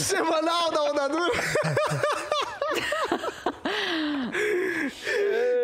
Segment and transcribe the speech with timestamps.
[0.04, 1.32] Semanal da Onda Dura.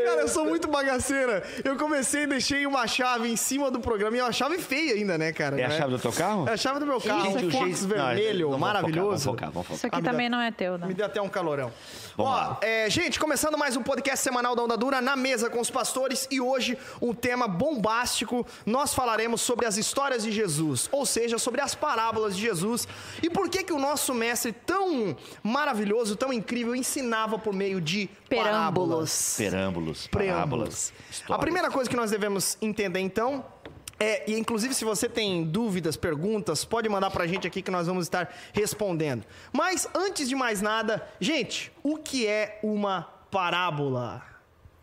[0.05, 1.43] Cara, eu sou muito bagaceira.
[1.65, 4.17] Eu comecei e deixei uma chave em cima do programa.
[4.17, 5.61] E é uma chave feia ainda, né, cara?
[5.61, 5.77] É a Né?
[5.79, 6.49] chave do teu carro?
[6.49, 7.25] É a chave do meu carro.
[7.33, 9.25] Gente, um o Fox jeito- vermelho, Não, vamos maravilhoso.
[9.25, 9.99] Focar, vamos focar, vamos Isso focar.
[10.01, 10.89] aqui Ah, também dá- não é teu, não.
[10.89, 11.73] Me deu até um calorão.
[12.17, 12.59] Vamos Ó, lá.
[12.63, 16.27] é, gente, começando mais um podcast semanal da Onda Dura na mesa com os pastores
[16.31, 18.47] e hoje um tema bombástico.
[18.65, 22.89] Nós falaremos sobre as histórias de Jesus, ou seja, sobre as parábolas de Jesus
[23.23, 28.09] e por que que o nosso mestre tão maravilhoso, tão incrível ensinava por meio de
[28.31, 29.35] parábolas.
[29.37, 30.07] Perâmbulos.
[30.07, 30.93] Perâmbulos, parábolas.
[31.29, 33.45] A primeira coisa que nós devemos entender então
[33.99, 37.87] é, e inclusive se você tem dúvidas, perguntas, pode mandar pra gente aqui que nós
[37.87, 39.25] vamos estar respondendo.
[39.53, 44.23] Mas antes de mais nada, gente, o que é uma parábola?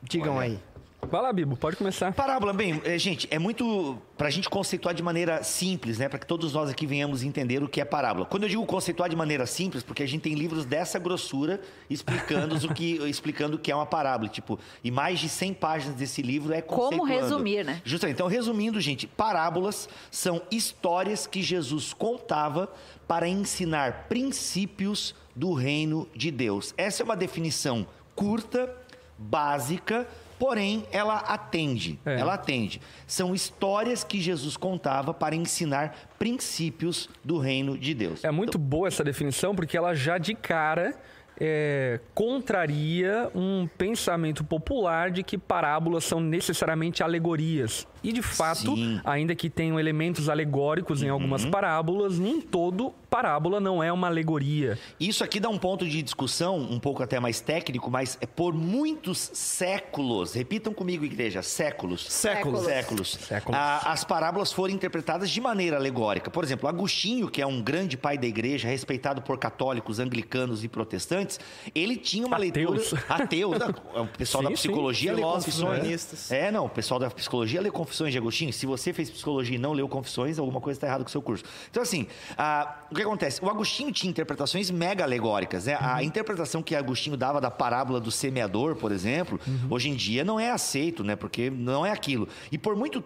[0.01, 0.53] Digam Olha.
[0.53, 0.72] aí.
[1.09, 2.11] Vai lá, Bibo, pode começar.
[2.13, 6.07] Parábola, bem, é, gente, é muito para a gente conceituar de maneira simples, né?
[6.07, 8.25] Para que todos nós aqui venhamos entender o que é parábola.
[8.25, 12.55] Quando eu digo conceituar de maneira simples, porque a gente tem livros dessa grossura explicando
[12.55, 16.21] o que, explicando o que é uma parábola, tipo, e mais de 100 páginas desse
[16.21, 17.81] livro é Como resumir, né?
[17.83, 18.15] Justamente.
[18.15, 22.71] Então, resumindo, gente, parábolas são histórias que Jesus contava
[23.07, 26.73] para ensinar princípios do reino de Deus.
[26.77, 28.73] Essa é uma definição curta,
[29.17, 30.07] básica,
[30.43, 31.97] porém ela atende.
[32.05, 32.19] É.
[32.19, 32.81] Ela atende.
[33.07, 38.25] São histórias que Jesus contava para ensinar princípios do reino de Deus.
[38.25, 40.99] É muito boa essa definição, porque ela já de cara
[41.39, 47.87] é, contraria um pensamento popular de que parábolas são necessariamente alegorias.
[48.03, 48.99] E de fato, Sim.
[49.05, 54.77] ainda que tenham elementos alegóricos em algumas parábolas, nem todo parábola não é uma alegoria.
[54.99, 58.53] Isso aqui dá um ponto de discussão, um pouco até mais técnico, mas é por
[58.53, 62.11] muitos séculos, repitam comigo, igreja, séculos.
[62.11, 62.65] Séculos.
[62.65, 63.11] Séculos.
[63.13, 63.57] Séculos.
[63.59, 66.29] Ah, as parábolas foram interpretadas de maneira alegórica.
[66.29, 70.67] Por exemplo, Agostinho, que é um grande pai da igreja, respeitado por católicos, anglicanos e
[70.67, 71.39] protestantes,
[71.73, 72.91] ele tinha uma Ateus.
[72.91, 73.05] leitura.
[73.07, 73.57] Ateus.
[73.59, 74.61] não, O pessoal da Sim, sim.
[74.69, 76.31] psicologia lê Filósofos confissões.
[76.31, 78.51] É, não, o pessoal da psicologia lê confissões de Agostinho.
[78.51, 81.21] Se você fez psicologia e não leu confissões, alguma coisa está errada com o seu
[81.21, 81.43] curso.
[81.69, 83.43] Então, assim, ah, o que acontece?
[83.43, 85.65] O Agostinho tinha interpretações mega alegóricas.
[85.65, 85.77] Né?
[85.79, 89.39] A interpretação que Agostinho dava da parábola do semeador, por exemplo,
[89.69, 91.15] hoje em dia não é aceito, né?
[91.15, 92.27] Porque não é aquilo.
[92.51, 93.03] E por, muito,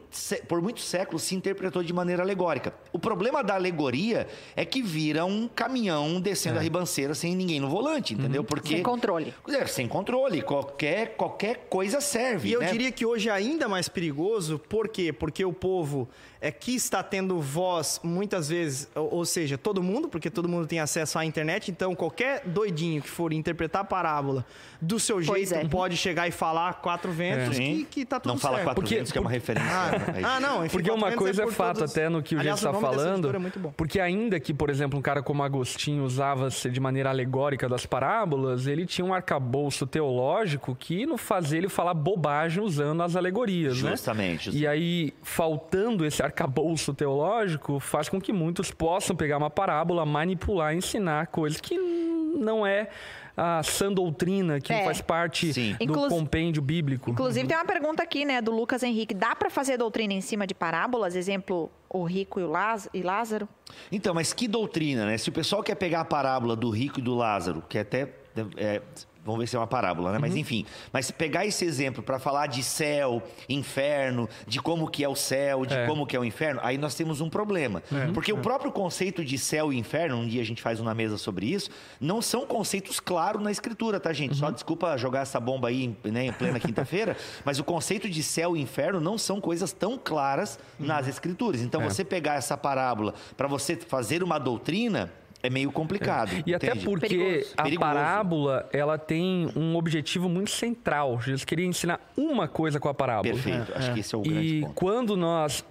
[0.48, 2.74] por muitos séculos se interpretou de maneira alegórica.
[2.92, 7.70] O problema da alegoria é que vira um caminhão descendo a ribanceira sem ninguém no
[7.70, 8.44] volante, entendeu?
[8.44, 9.34] Porque Sem controle.
[9.50, 10.42] é, sem controle.
[10.42, 12.50] Qualquer, qualquer coisa serve.
[12.50, 12.72] E eu né?
[12.72, 15.12] diria que hoje é ainda mais perigoso, por quê?
[15.12, 16.08] Porque o povo
[16.42, 20.68] é que está tendo voz muitas vezes, ou, ou seja, todo mundo, porque todo mundo
[20.68, 24.46] tem acesso à internet, então qualquer doidinho que for interpretar a parábola
[24.82, 25.68] do seu Pois jeito é.
[25.68, 28.68] pode chegar e falar quatro ventos que, que tá tudo Não fala certo.
[28.68, 29.70] quatro Porque- ventos, que é uma referência.
[29.72, 30.22] Ah, né?
[30.24, 32.40] ah, não, enfim, Porque uma ventos coisa é, por fato todas- até no que o
[32.40, 33.34] Aliás, Gê está falando.
[33.36, 33.74] é muito bom.
[33.76, 38.68] Porque ainda que, por exemplo, um cara como Agostinho usava-se de maneira alegórica das parábolas,
[38.68, 43.92] ele tinha um arcabouço teológico que não fazia ele falar bobagem usando as alegorias, né?
[43.92, 44.50] Justamente.
[44.56, 50.76] E aí, faltando esse arcabouço teológico, faz com que muitos possam pegar uma parábola, manipular,
[50.76, 52.90] ensinar coisas que não é
[53.36, 54.84] a sã doutrina, que É.
[54.84, 55.74] faz parte Sim.
[55.78, 57.12] do Inclus- compêndio bíblico.
[57.12, 59.14] Inclusive, tem uma pergunta aqui, né, do Lucas Henrique.
[59.14, 61.16] Dá para fazer doutrina em cima de parábolas?
[61.16, 62.90] Exemplo, o rico e o Lázaro?
[62.96, 63.48] E Lázaro?
[63.92, 65.18] Então, mas que doutrina, né?
[65.20, 68.10] Se o pessoal quer pegar a parábola do rico e do Lázaro, que até.
[68.56, 68.82] é,
[69.28, 70.18] vamos ver se é uma parábola, né?
[70.20, 70.40] Mas Uhum.
[70.40, 70.66] enfim.
[70.92, 75.66] Mas pegar esse exemplo para falar de céu, inferno, de como que é o céu,
[75.66, 75.86] de É.
[75.86, 77.84] como que é o inferno, aí nós temos um problema.
[78.14, 81.18] Porque o próprio conceito de céu e inferno, um dia a gente faz uma mesa
[81.18, 84.32] sobre isso, não são conceitos claros na escritura, tá, gente?
[84.32, 84.38] Uhum.
[84.38, 88.24] Só desculpa jogar essa bomba aí em, né, em plena quinta-feira, mas o conceito de
[88.24, 91.62] céu e inferno não são coisas tão claras nas escrituras.
[91.62, 91.90] Então, É.
[91.90, 95.12] você pegar essa parábola para você fazer uma doutrina
[95.44, 96.32] é meio complicado.
[96.46, 96.86] E até entende?
[96.86, 97.54] porque Perigoso.
[97.58, 97.80] a Perigoso.
[97.80, 101.22] parábola, ela tem um objetivo muito central.
[101.22, 103.34] Jesus queria ensinar uma coisa com a parábola.
[103.34, 103.72] Perfeito.
[103.76, 104.74] Acho que esse é o grande E ponto.
[104.74, 105.64] quando nós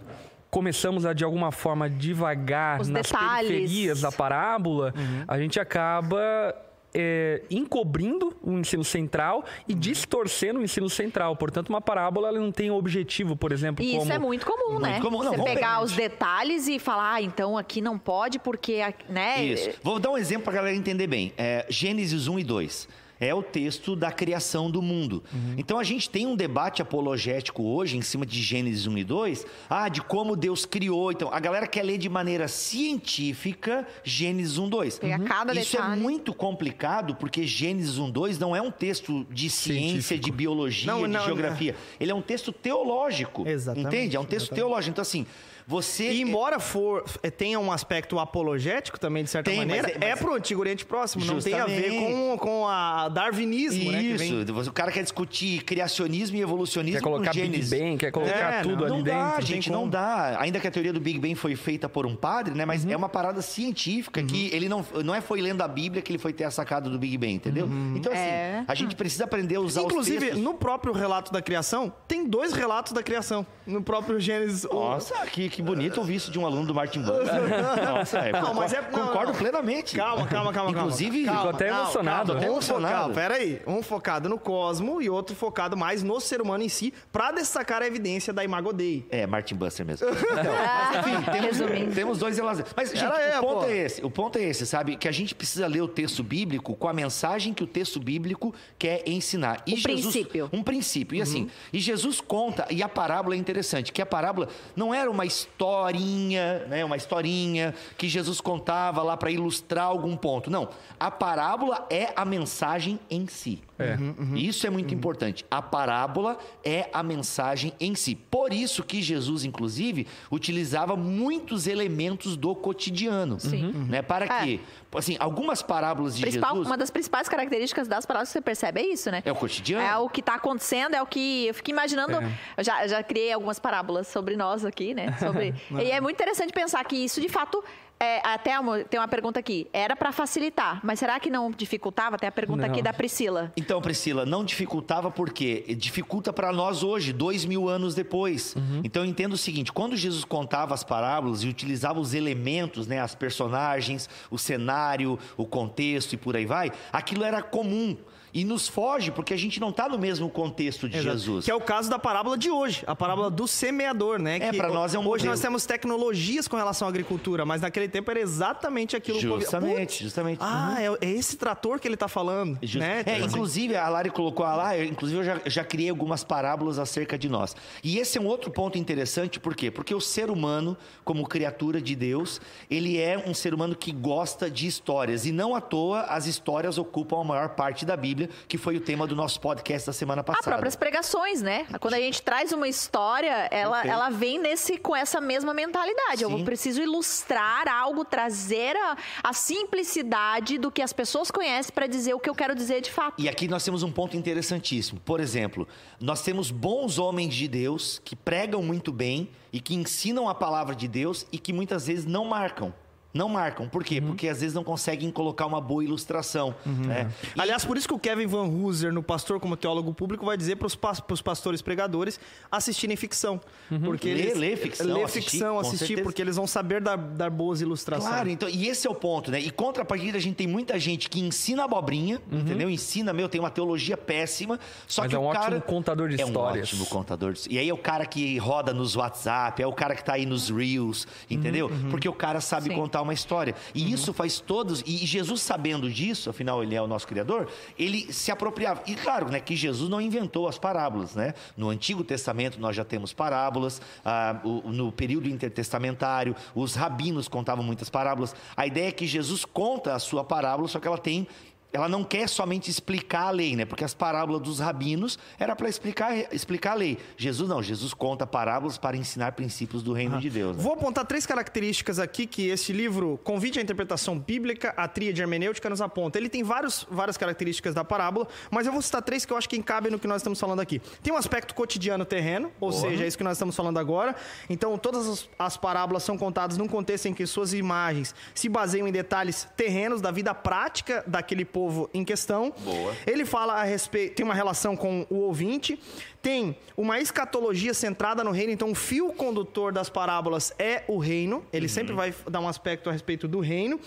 [0.50, 3.48] começamos a, de alguma forma, devagar Os nas detalhes.
[3.50, 5.24] periferias da parábola, Uhum.
[5.28, 6.54] a gente acaba
[6.94, 9.78] é, encobrindo o ensino central e Uhum.
[9.78, 11.36] distorcendo o ensino central.
[11.36, 14.02] Portanto, uma parábola ela não tem objetivo, por exemplo, E como...
[14.02, 15.00] isso é muito comum, né?
[15.00, 15.22] comum.
[15.22, 19.44] Não, Você pegar, os detalhes e falar, ah, então aqui não pode porque, né?
[19.44, 19.70] Isso.
[19.82, 21.32] Vou dar um exemplo para a galera entender bem.
[21.36, 22.88] É, Gênesis 1 e 2.
[23.18, 25.22] É o texto da criação do mundo.
[25.56, 29.46] Então a gente tem um debate apologético hoje em cima de Gênesis 1 e 2,
[29.70, 31.12] ah, de como Deus criou.
[31.12, 34.98] Então a galera quer ler de maneira científica Gênesis 1 2.
[34.98, 36.00] Pega cada Isso é detalhe.
[36.00, 40.24] muito complicado porque Gênesis 1 2 não é um texto de ciência, Científico.
[40.24, 41.74] de biologia, Não, de não, geografia.
[41.98, 43.46] Ele é um texto teológico.
[43.46, 44.16] Exatamente, Entende?
[44.16, 44.60] É um texto exatamente.
[44.60, 44.90] teológico.
[44.92, 45.26] Então assim,
[45.66, 49.90] você E embora for, eh, tenha um aspecto apologético também, de certa Tem, mas maneira,
[49.90, 51.24] é- mas- é, pro Antigo Oriente Próximo.
[51.24, 52.12] Não tem a ver Justamente.
[52.12, 54.00] com, com a darwinismo, né?
[54.00, 57.64] que vem- Isso, o cara quer discutir criacionismo e evolucionismo Quer colocar Big.
[57.64, 59.20] Bang, quer colocar É, tudo não, ali Não dentro.
[59.20, 60.36] dá, gente, não dá.
[60.40, 62.64] Ainda que a teoria do Big Bang foi feita por um padre, né?
[62.64, 66.12] Mas é uma parada científica que ele não, não é foi lendo a Bíblia que
[66.12, 67.68] ele foi ter a sacada do Big Bang, entendeu?
[67.94, 68.64] Então, assim, É.
[68.66, 70.42] a gente precisa aprender a usar Inclusive, os textos.
[70.42, 73.44] no próprio relato da criação, tem dois relatos da criação.
[73.66, 74.64] No próprio Gênesis.
[74.64, 77.26] o- Nossa, que, que bonito ouvir isso de um aluno do Martin Buns.
[77.88, 79.38] Nossa, é, Não, mas é- concordo, não, concordo não.
[79.38, 79.96] plenamente.
[79.96, 80.70] Calma, calma, calma.
[80.70, 81.40] Inclusive, calma.
[81.40, 82.26] Ficou até Calma, emocionado.
[82.26, 82.40] calma.
[82.40, 82.94] Até Um emocionado.
[82.94, 83.62] focado, peraí.
[83.66, 87.80] Um focado no cosmo e outro focado mais no ser humano em si, pra destacar
[87.82, 89.06] a evidência da Imago Dei.
[89.10, 90.06] É, Martin Buster mesmo.
[90.36, 91.94] Então, mas, enfim, temos, Resumindo.
[91.94, 92.64] temos dois relatos.
[92.76, 93.64] Mas, gente, é, o ponto pô.
[93.66, 94.04] é esse.
[94.04, 94.96] O ponto é esse, sabe?
[94.96, 98.54] Que a gente precisa ler o texto bíblico com a mensagem que o texto bíblico
[98.78, 99.62] quer ensinar.
[99.66, 100.50] E Um princípio.
[100.52, 101.16] Um princípio.
[101.16, 105.10] E assim, e Jesus conta, e a parábola é interessante, que a parábola não era
[105.10, 106.84] uma historinha, né?
[106.84, 110.50] Uma historinha que Jesus contava lá para ilustrar algum ponto.
[110.50, 110.68] Não.
[110.98, 113.62] A parábola é a mensagem em si.
[113.78, 113.98] É.
[114.34, 115.44] Isso é muito importante.
[115.50, 118.14] A parábola é a mensagem em si.
[118.14, 123.38] Por isso que Jesus, inclusive, utilizava muitos elementos do cotidiano.
[123.38, 123.72] Sim.
[123.88, 124.00] Né?
[124.00, 124.44] Para É.
[124.44, 124.60] quê?
[124.94, 126.66] Assim, algumas parábolas de Principal- Jesus...
[126.68, 129.22] Uma das principais características das palavras que você percebe é isso, né?
[129.26, 129.84] É o cotidiano.
[129.84, 132.16] É o que está acontecendo, é o que eu fico imaginando.
[132.16, 132.32] É.
[132.56, 135.14] Eu já, eu já criei algumas parábolas sobre nós aqui, né?
[135.18, 137.62] Sobre, e é muito interessante pensar que isso de fato.
[137.98, 139.66] é, até uma- tem uma pergunta aqui.
[139.72, 142.18] Era para facilitar, mas será que não dificultava?
[142.18, 142.70] Tem a pergunta Não.
[142.70, 143.50] aqui da Priscila.
[143.56, 148.54] Então, Priscila, não dificultava porque dificulta para nós hoje, dois mil anos depois.
[148.54, 148.82] Uhum.
[148.84, 153.00] Então, eu entendo o seguinte: quando Jesus contava as parábolas e utilizava os elementos, né,
[153.00, 157.96] as personagens, o cenário, o contexto e por aí vai, aquilo era comum.
[158.36, 161.16] E nos foge porque a gente não está no mesmo contexto de Exato.
[161.16, 161.44] Jesus.
[161.46, 164.36] Que é o caso da parábola de hoje, a parábola do semeador, né?
[164.36, 165.30] É, que pra nós é um Hoje modelo.
[165.30, 169.98] nós temos tecnologias com relação à agricultura, mas naquele tempo era exatamente aquilo Justamente, Putz,
[170.00, 170.38] justamente.
[170.42, 172.78] Ah, é, é esse trator que ele tá falando, Justo.
[172.78, 173.02] né?
[173.06, 176.22] É, Assim, inclusive, a Lari colocou lá, eu, inclusive eu já, eu já criei algumas
[176.22, 177.56] parábolas acerca de nós.
[177.82, 179.70] E esse é um outro ponto interessante, por quê?
[179.70, 182.38] Porque o ser humano, como criatura de Deus,
[182.70, 185.24] ele é um ser humano que gosta de histórias.
[185.24, 188.80] E não à toa as histórias ocupam a maior parte da Bíblia, que foi o
[188.80, 190.44] tema do nosso podcast da semana Ah, passada.
[190.44, 191.66] próprias pregações, né?
[191.80, 193.92] Quando a gente traz uma história, ela, Perfeito.
[193.94, 196.22] ela vem nesse com essa mesma mentalidade.
[196.22, 196.44] Eu Sim.
[196.44, 202.20] preciso ilustrar algo, trazer a, a simplicidade do que as pessoas conhecem para dizer o
[202.20, 203.20] que eu quero dizer de fato.
[203.20, 205.00] E aqui nós temos um ponto interessantíssimo.
[205.00, 205.66] Por exemplo,
[206.00, 210.74] nós temos bons homens de Deus que pregam muito bem e que ensinam a palavra
[210.74, 212.72] de Deus e que muitas vezes não marcam.
[213.16, 213.68] Não marcam.
[213.68, 214.00] Por quê?
[214.00, 216.54] Porque às vezes não conseguem colocar uma boa ilustração.
[216.64, 217.10] Né?
[217.36, 220.36] E- Aliás, por isso que o Kevin Van Hooser, no Pastor como Teólogo Público, vai
[220.36, 222.20] dizer para os pastores pregadores
[222.50, 223.40] assistirem ficção.
[223.84, 227.30] Porque Lê- eles, lê ficção, Lê assistir, ficção, assistir, porque eles vão saber dar, dar
[227.30, 228.08] boas ilustrações.
[228.08, 229.40] Claro, então, e esse é o ponto, né?
[229.40, 232.68] E contrapartida, a gente tem muita gente que ensina abobrinha, entendeu?
[232.68, 235.46] Ensina, meu, tem uma teologia péssima, só Mas que é um o cara...
[235.56, 236.72] ótimo contador de é histórias.
[236.72, 239.72] um ótimo contador de E aí é o cara que roda nos WhatsApp, é o
[239.72, 241.70] cara que tá aí nos Reels, entendeu?
[241.90, 242.74] Porque o cara sabe Sim.
[242.74, 243.54] contar uma história.
[243.74, 244.82] E isso faz todos...
[244.86, 247.48] E Jesus sabendo disso, afinal ele é o nosso Criador,
[247.78, 248.82] ele se apropriava.
[248.86, 251.34] E claro, né, que Jesus não inventou as parábolas, né?
[251.56, 257.64] No Antigo Testamento nós já temos parábolas, ah, o- no período intertestamentário, os rabinos contavam
[257.64, 258.34] muitas parábolas.
[258.56, 261.26] A ideia é que Jesus conta a sua parábola, só que ela tem
[261.76, 263.66] ela não quer somente explicar a lei, né?
[263.66, 266.96] Porque as parábolas dos rabinos era para explicar, explicar a lei.
[267.18, 270.56] Jesus não, Jesus conta parábolas para ensinar princípios do reino de Deus.
[270.56, 270.62] né?
[270.62, 275.68] Vou apontar três características aqui que esse livro, Convite à Interpretação Bíblica, a Tríade Hermenêutica,
[275.68, 276.16] nos aponta.
[276.16, 279.46] Ele tem vários, várias características da parábola, mas eu vou citar três que eu acho
[279.46, 280.80] que encabem no que nós estamos falando aqui.
[281.02, 284.16] Tem um aspecto cotidiano terreno, ou seja, é isso que nós estamos falando agora.
[284.48, 288.88] Então, todas as, as parábolas são contadas num contexto em que suas imagens se baseiam
[288.88, 292.52] em detalhes terrenos da vida prática daquele povo em questão.
[292.58, 292.94] Boa.
[293.06, 295.78] Ele fala a respeito, tem uma relação com o ouvinte,
[296.22, 301.44] tem uma escatologia centrada no reino, então o fio condutor das parábolas é o reino,
[301.52, 303.80] ele sempre vai dar um aspecto a respeito do reino.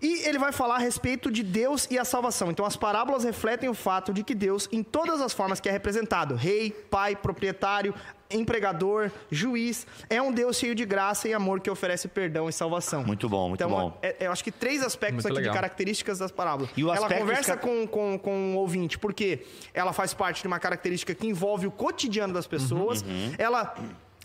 [0.00, 2.50] E ele vai falar a respeito de Deus e a salvação.
[2.50, 5.72] Então as parábolas refletem o fato de que Deus, em todas as formas que é
[5.72, 7.94] representado, rei, pai, proprietário,
[8.30, 9.86] empregador, juiz.
[10.10, 13.04] É um Deus cheio de graça e amor que oferece perdão e salvação.
[13.04, 13.98] Muito bom, muito então, bom.
[14.02, 15.52] é- eu acho que três aspectos Muito aqui legal.
[15.54, 16.70] de características das parábolas.
[16.76, 20.48] E o ela aspecto conversa com, com, com o ouvinte, porque ela faz parte de
[20.48, 23.02] uma característica que envolve o cotidiano das pessoas.
[23.02, 23.74] Uhum, Ela.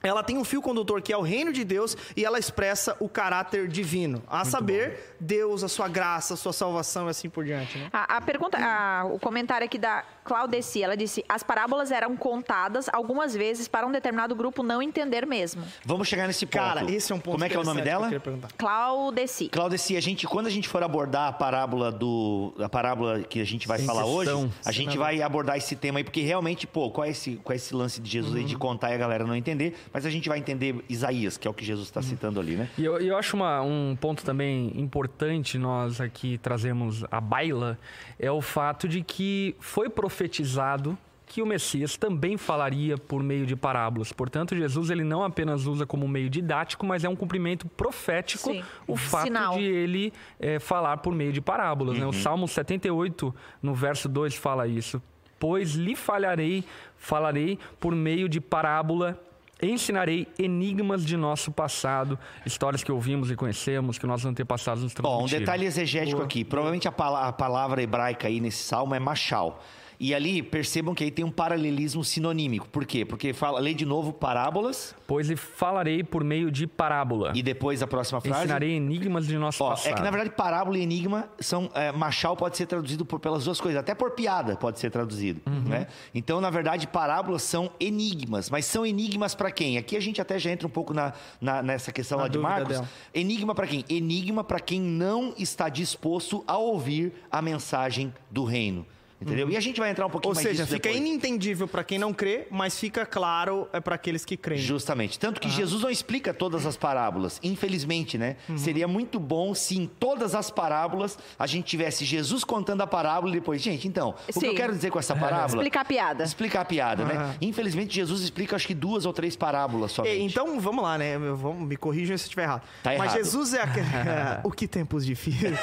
[0.04, 3.08] Ela tem um fio condutor que é o reino de Deus e ela expressa o
[3.08, 7.78] caráter divino, a saber, Deus, a sua graça, a sua salvação e assim por diante.
[7.78, 7.90] Né?
[7.94, 12.90] A, a pergunta, a- o comentário aqui da Claudeci, ela disse: as parábolas eram contadas
[12.92, 15.64] algumas vezes para um determinado grupo não entender mesmo.
[15.86, 16.58] Vamos chegar nesse ponto.
[16.58, 18.10] Cara, esse é um ponto Como é que é o nome dela?
[18.10, 18.20] que.
[18.58, 19.50] Claudeci.
[19.50, 22.54] Claudeci, a gente, quando a gente for abordar a parábola do.
[22.60, 24.32] A parábola que a gente vai Sim, falar hoje,
[24.66, 27.56] a gente vai abordar esse tema aí, porque realmente, pô, qual é esse, qual é
[27.56, 30.28] esse lance de Jesus aí de contar e a galera não entender, mas a gente
[30.30, 32.70] vai entender Isaías, que é o que Jesus está citando ali, né?
[32.78, 37.78] E eu, eu acho uma- um ponto também importante nós aqui trazemos à baila
[38.20, 43.56] é o fato de que foi profetizado que o Messias também falaria por meio de
[43.56, 44.12] parábolas.
[44.12, 48.62] Portanto, Jesus ele não apenas usa como meio didático, mas é um cumprimento profético Sim.
[48.86, 49.54] o fato Sinal.
[49.58, 51.98] de ele eh, falar por meio de parábolas.
[51.98, 52.06] né?
[52.06, 53.34] O Salmo 78,
[53.64, 55.02] no verso 2, fala isso.
[55.40, 56.66] Pois lhe falharei,
[56.98, 59.18] falarei por meio de parábola
[59.62, 65.10] Ensinarei enigmas de nosso passado, histórias que ouvimos e conhecemos, que nossos antepassados nos Bom,
[65.10, 65.40] um transmitiram.
[65.42, 66.44] detalhe exegético aqui.
[66.44, 69.64] Provavelmente a, pala- a palavra hebraica aí nesse salmo é machal.
[70.04, 72.68] E ali, percebam que aí tem um paralelismo sinonímico.
[72.70, 73.06] Por quê?
[73.06, 77.32] Porque fala, lê de novo parábolas Pois lhe falarei por meio de parábola.
[77.36, 78.40] e depois a próxima frase.
[78.40, 79.92] Ensinarei enigmas de nosso Ó, passado.
[79.92, 83.46] é que na verdade parábola e enigma são é, machal pode ser traduzido por, pelas
[83.46, 85.70] duas coisas, até por piada pode ser traduzido, Uhum.
[85.70, 85.86] né?
[86.16, 89.78] Então na verdade parábolas são enigmas, mas são enigmas para quem?
[89.78, 92.40] Aqui a gente até já entra um pouco na, na- nessa questão Na lá de
[92.40, 92.70] Marcos.
[92.70, 92.90] dela.
[93.14, 93.86] Enigma para quem?
[93.88, 98.84] Enigma para quem não está disposto a ouvir a mensagem do reino,
[99.22, 99.50] entendeu?
[99.50, 101.08] E a gente vai entrar um pouquinho Ou mais seja, disso fica depois.
[101.08, 104.62] inentendível para quem não crê, mas fica claro é para aqueles que creem.
[104.62, 105.20] Justamente.
[105.20, 108.36] Tanto que Jesus não explica todas as parábolas, infelizmente, né?
[108.58, 113.32] Seria muito bom se em todas as parábolas a gente tivesse Jesus contando a parábola
[113.32, 114.48] e depois, gente, então, o que Sim.
[114.48, 115.62] eu quero dizer com essa parábola?
[115.62, 116.24] Explicar a piada.
[116.24, 117.36] Explicar a piada, né?
[117.42, 120.18] Infelizmente, Jesus explica acho que duas ou três parábolas somente.
[120.18, 121.18] E, então, vamos lá, né?
[121.18, 122.64] Vamos, me corrijam se eu estiver errado.
[122.84, 123.18] Tá Mas errado.
[123.18, 123.86] Jesus é aquele...
[124.44, 125.58] o que tempos difíceis.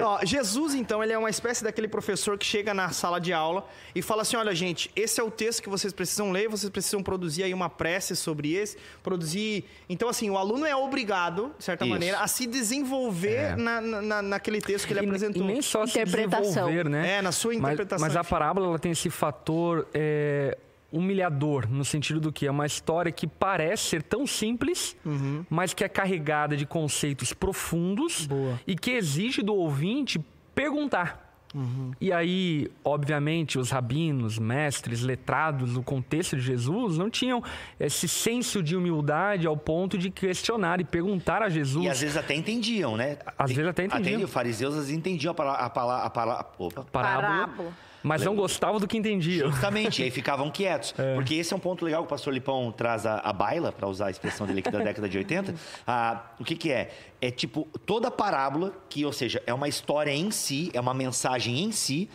[0.00, 3.66] Ó, Jesus, então, ele é uma espécie daquele professor que chega na sala de aula
[3.94, 7.02] e fala assim, olha, gente, esse é o texto que vocês precisam ler, vocês precisam
[7.02, 9.64] produzir aí uma prece sobre esse, produzir...
[9.88, 11.92] Então, assim, o aluno é obrigado, de certa Isso.
[11.92, 15.02] maneira, a se desenvolver na, na- naquele texto que ele É.
[15.02, 15.42] E- apresentou.
[15.42, 16.42] E nem só se Interpretação.
[16.46, 17.18] desenvolver, né?
[17.18, 18.06] É, na sua Mas- interpretação.
[18.06, 20.56] Mas, a parábola ela tem esse fator é,
[20.92, 25.44] humilhador, no sentido do que é uma história que parece ser tão simples, Uhum.
[25.50, 28.58] mas que é carregada de conceitos profundos Boa.
[28.66, 30.18] e que exige do ouvinte
[30.54, 31.25] perguntar.
[31.54, 31.92] Uhum.
[32.00, 37.42] E aí, obviamente, os rabinos, mestres, letrados do contexto de Jesus não tinham
[37.78, 41.84] esse senso de humildade ao ponto de questionar e perguntar a Jesus.
[41.84, 43.18] E às vezes até entendiam, né?
[43.38, 44.22] Às vezes até entendiam.
[44.22, 45.64] Os fariseus às vezes entendiam a palavra.
[45.64, 46.84] A palavra, a palavra opa.
[46.84, 47.72] parábola, Parábola.
[48.06, 49.50] Mas não gostavam do que entendiam.
[49.50, 50.94] Justamente, e aí ficavam quietos.
[51.14, 53.88] Porque esse é um ponto legal que o pastor Lipão traz a, a baila, para
[53.88, 55.54] usar a expressão dele aqui da década de 80.
[55.86, 56.90] Ah, o que, que é?
[57.20, 61.62] É tipo, toda parábola, que, ou seja, é uma história em si, é uma mensagem
[61.62, 62.08] em si,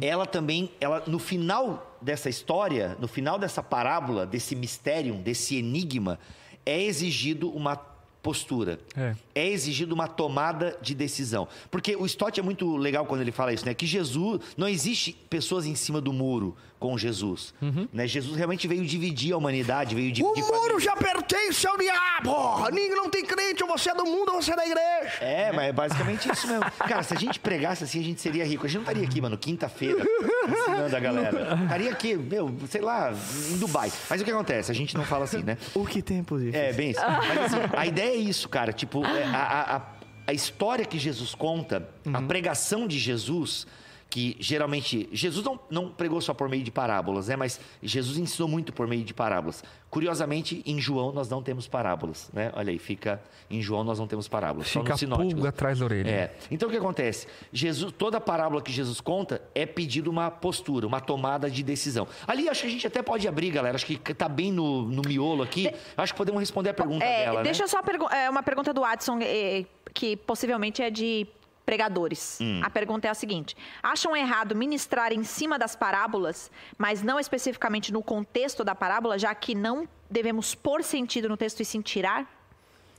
[0.00, 6.18] ela também, ela, no final dessa história, no final dessa parábola, desse mistério, desse enigma,
[6.64, 7.76] é exigido uma
[8.22, 8.78] postura.
[8.96, 9.14] É.
[9.34, 11.48] É exigido uma tomada de decisão.
[11.70, 13.74] Porque o Stott é muito legal quando ele fala isso, né?
[13.74, 17.52] Que Jesus, não existe pessoas em cima do muro com Jesus.
[17.92, 18.06] Né?
[18.06, 20.82] Jesus realmente veio dividir a humanidade, veio O dividir muro famílias.
[20.84, 22.70] já pertence ao diabo!
[22.70, 25.12] Ninguém não tem crente, ou você é do mundo ou você é da igreja.
[25.20, 26.64] É, mas é basicamente isso mesmo.
[26.78, 28.64] Cara, se a gente pregasse assim, a gente seria rico.
[28.64, 30.04] A gente não estaria aqui, mano, quinta-feira,
[30.48, 31.58] ensinando a galera.
[31.64, 33.12] Estaria aqui, meu, sei lá,
[33.50, 33.90] em Dubai.
[34.08, 34.70] Mas o que acontece?
[34.70, 35.58] A gente não fala assim, né?
[35.74, 36.64] O que tempos difíceis.
[36.64, 37.00] É, bem isso.
[37.00, 38.72] Mas assim, a ideia é isso, cara.
[38.72, 39.82] Tipo, é, a, a- a-
[40.28, 43.66] a história que Jesus conta, a pregação de Jesus,
[44.10, 45.08] que geralmente.
[45.12, 47.36] Jesus não, não pregou só por meio de parábolas, né?
[47.36, 49.62] Mas Jesus ensinou muito por meio de parábolas.
[49.90, 52.52] Curiosamente, em João nós não temos parábolas, né?
[52.54, 53.20] Olha aí, fica.
[53.50, 54.68] Em João nós não temos parábolas.
[54.68, 55.34] só Fica nos a sinóticos.
[55.34, 56.08] pulga atrás da orelha.
[56.10, 56.34] É.
[56.50, 57.26] Então o que acontece?
[57.52, 62.06] Jesus, toda parábola que Jesus conta é pedido uma postura, uma tomada de decisão.
[62.26, 63.76] Ali acho que a gente até pode abrir, galera.
[63.76, 65.72] Acho que tá bem no, no miolo aqui.
[65.96, 67.64] Acho que podemos responder a pergunta É, dela, deixa né?
[67.64, 71.26] eu só pergu- é, uma pergunta do Watson, é, que possivelmente é de
[71.68, 72.38] pregadores.
[72.40, 72.62] Hum.
[72.64, 77.92] A pergunta é a seguinte: acham errado ministrar em cima das parábolas, mas não especificamente
[77.92, 82.26] no contexto da parábola, já que não devemos pôr sentido no texto e sim tirar?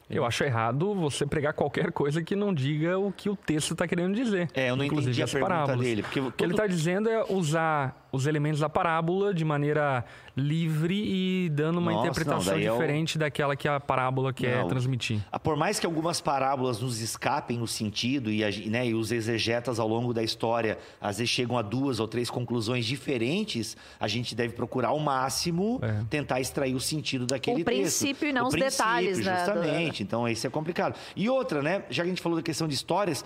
[0.08, 3.88] Eu acho errado você pregar qualquer coisa que não diga o que o texto está
[3.88, 4.50] querendo dizer.
[4.54, 5.82] É, eu não inclusive entendi a as pergunta parábolas.
[5.82, 10.04] dele, porque O que ele está dizendo é usar os elementos da parábola de maneira
[10.36, 14.68] livre e dando uma Nossa, interpretação não, é diferente daquela que a parábola quer Não.
[14.68, 15.20] transmitir.
[15.32, 19.80] Ah, Por mais que algumas parábolas nos escapem no sentido e, né, e os exegetas
[19.80, 24.34] ao longo da história às vezes chegam a duas ou três conclusões diferentes, a gente
[24.34, 26.04] deve procurar ao máximo É.
[26.10, 28.00] tentar extrair o sentido daquele O texto.
[28.00, 30.04] princípio e não O os princípio, detalhes, né, do- Justamente.
[30.04, 30.96] Então, isso é complicado.
[31.16, 31.84] E outra, né?
[31.90, 33.24] Já que a gente falou da questão de histórias.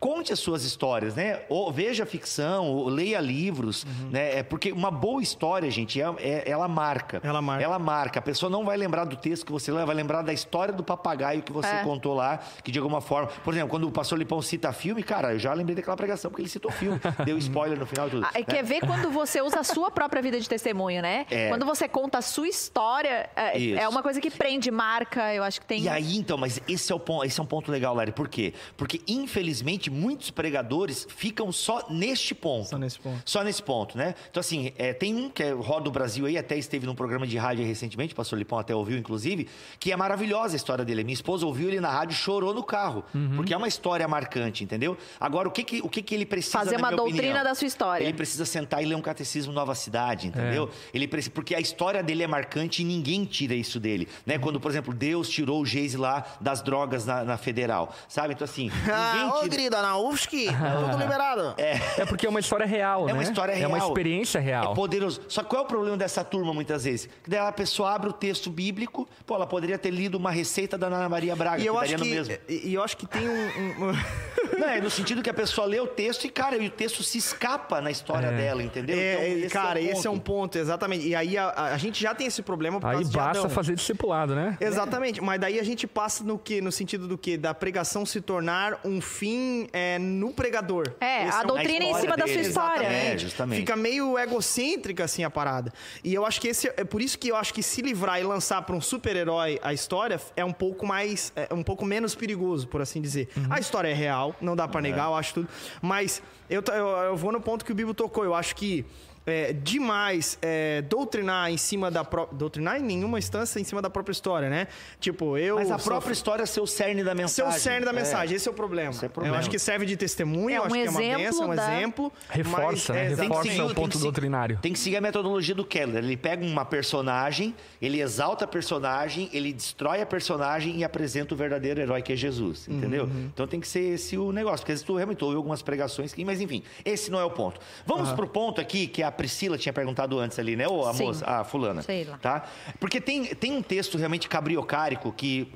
[0.00, 1.40] Conte as suas histórias, né?
[1.50, 4.08] Ou veja ficção, ou leia livros, Uhum.
[4.10, 4.38] né?
[4.38, 7.20] É porque uma boa história, gente, é, é- ela marca.
[7.22, 7.62] Ela marca.
[7.64, 8.18] Ela marca.
[8.18, 10.82] A pessoa não vai lembrar do texto que você lê, vai lembrar da história do
[10.82, 11.82] papagaio que você É.
[11.84, 13.28] contou lá, que de alguma forma.
[13.44, 16.42] Por exemplo, quando o pastor Lipão cita filme, cara, eu já lembrei daquela pregação, porque
[16.42, 16.98] ele citou filme.
[17.26, 18.24] deu spoiler no final e tudo.
[18.26, 18.42] Ah, né?
[18.42, 21.26] Quer ver quando você usa a sua própria vida de testemunho, né?
[21.30, 21.48] É.
[21.50, 23.78] Quando você conta a sua história, é, Isso.
[23.78, 25.82] é uma coisa que prende, marca, eu acho que tem...
[25.82, 28.12] E aí, então, mas esse é, o ponto, esse é um ponto legal, Larry.
[28.12, 28.54] Por quê?
[28.78, 32.68] Porque, infelizmente, muitos pregadores ficam só neste ponto.
[32.68, 33.22] Só nesse ponto.
[33.24, 34.14] Só nesse ponto, né?
[34.30, 37.26] Então, assim, é, tem um que é Roda o Brasil aí, até esteve num programa
[37.26, 40.84] de rádio aí recentemente, o pastor Lipão até ouviu, inclusive, que é maravilhosa a história
[40.84, 41.02] dele.
[41.04, 43.36] Minha esposa ouviu ele na rádio, chorou no carro, Uhum.
[43.36, 44.96] porque é uma história marcante, entendeu?
[45.18, 47.44] Agora, o que que, o que, que ele precisa, Fazer na uma minha doutrina opinião?
[47.44, 48.04] da sua história.
[48.04, 50.70] Ele precisa sentar e ler um catecismo Nova Cidade, entendeu?
[50.94, 54.38] Ele precisa, porque a história dele é marcante e ninguém tira isso dele, né?
[54.38, 58.34] Quando, por exemplo, Deus tirou o Geise lá das drogas na, na federal, sabe?
[58.34, 59.50] Então assim, Ah, ninguém ô, tira.
[59.82, 61.54] Na UFSC, tá tudo liberado.
[61.58, 63.12] É porque é uma história real, né?
[63.12, 63.70] É uma história real.
[63.70, 64.72] É uma experiência real.
[64.72, 65.20] É poderoso.
[65.28, 67.08] Só que qual é o problema dessa turma, muitas vezes?
[67.22, 70.76] Que daí a pessoa abre o texto bíblico, pô, ela poderia ter lido uma receita
[70.78, 72.34] da Ana Maria Braga, E eu, que acho que, mesmo.
[72.48, 73.88] e eu acho que tem um.
[73.88, 73.92] um-
[74.60, 77.02] Não, é no sentido que a pessoa lê o texto e, cara, e o texto
[77.02, 78.98] se escapa na história dela, entendeu?
[78.98, 80.58] É, Então, cara, o esse é um ponto.
[80.58, 81.06] exatamente.
[81.08, 83.48] E aí a, a- a gente já tem esse problema por Aí causa de basta
[83.48, 84.58] fazer discipulado, né?
[84.60, 86.60] Exatamente, mas daí a gente passa no que?
[86.60, 87.38] No sentido do que?
[87.38, 90.92] Da pregação se tornar um fim é, no pregador.
[91.00, 92.82] É, Esse a um- doutrina em cima da sua dele, história.
[92.86, 93.14] exatamente.
[93.14, 93.58] É, justamente.
[93.60, 95.72] Fica meio egocêntrica assim a parada.
[96.02, 98.24] E eu acho que esse é por isso que eu acho que se livrar e
[98.24, 102.66] lançar para um super-herói a história é um pouco mais é um pouco menos perigoso,
[102.68, 103.28] por assim dizer.
[103.48, 105.48] A história é real, não dá para negar, eu acho tudo.
[105.80, 108.24] Mas eu, eu, eu vou no ponto que o Bibo tocou.
[108.24, 108.84] Eu acho que
[109.26, 112.36] é, demais é, doutrinar em cima da própria.
[112.38, 114.66] Doutrinar em nenhuma instância em cima da própria história, né?
[114.98, 115.56] Tipo, eu.
[115.56, 117.50] Mas a própria história é ser o cerne da ser mensagem.
[117.58, 117.94] o cerne da É.
[117.94, 118.90] mensagem, esse é o problema.
[118.90, 119.36] Esse é o problema.
[119.36, 121.50] Eu acho que serve de testemunho, É eu um acho que é uma exemplo benção,
[121.50, 122.12] um da- exemplo.
[122.28, 122.98] Reforça, né?
[123.00, 123.48] é, Reforça exatamente.
[123.48, 124.58] o seguir- ponto seguir- doutrinário.
[124.62, 126.02] Tem que seguir a metodologia do Keller.
[126.02, 131.36] Ele pega uma personagem, ele exalta a personagem, ele destrói a personagem e apresenta o
[131.36, 133.04] verdadeiro herói que é Jesus, entendeu?
[133.04, 133.30] Uhum.
[133.32, 134.60] Então tem que ser esse o negócio.
[134.60, 137.60] Porque às vezes tu realmente ouve algumas pregações, mas enfim, esse não é o ponto.
[137.86, 140.68] Vamos pro ponto aqui que a Priscila tinha perguntado antes ali, né?
[140.68, 141.06] Ou a Sim.
[141.06, 141.82] moça, a fulana.
[141.82, 142.18] Sei lá.
[142.18, 142.44] Tá?
[142.78, 145.50] Porque tem, tem um texto realmente cabriocárico que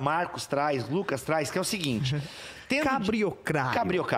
[0.00, 2.16] Marcos traz, Lucas traz, que é o seguinte.
[2.68, 2.84] Tendo.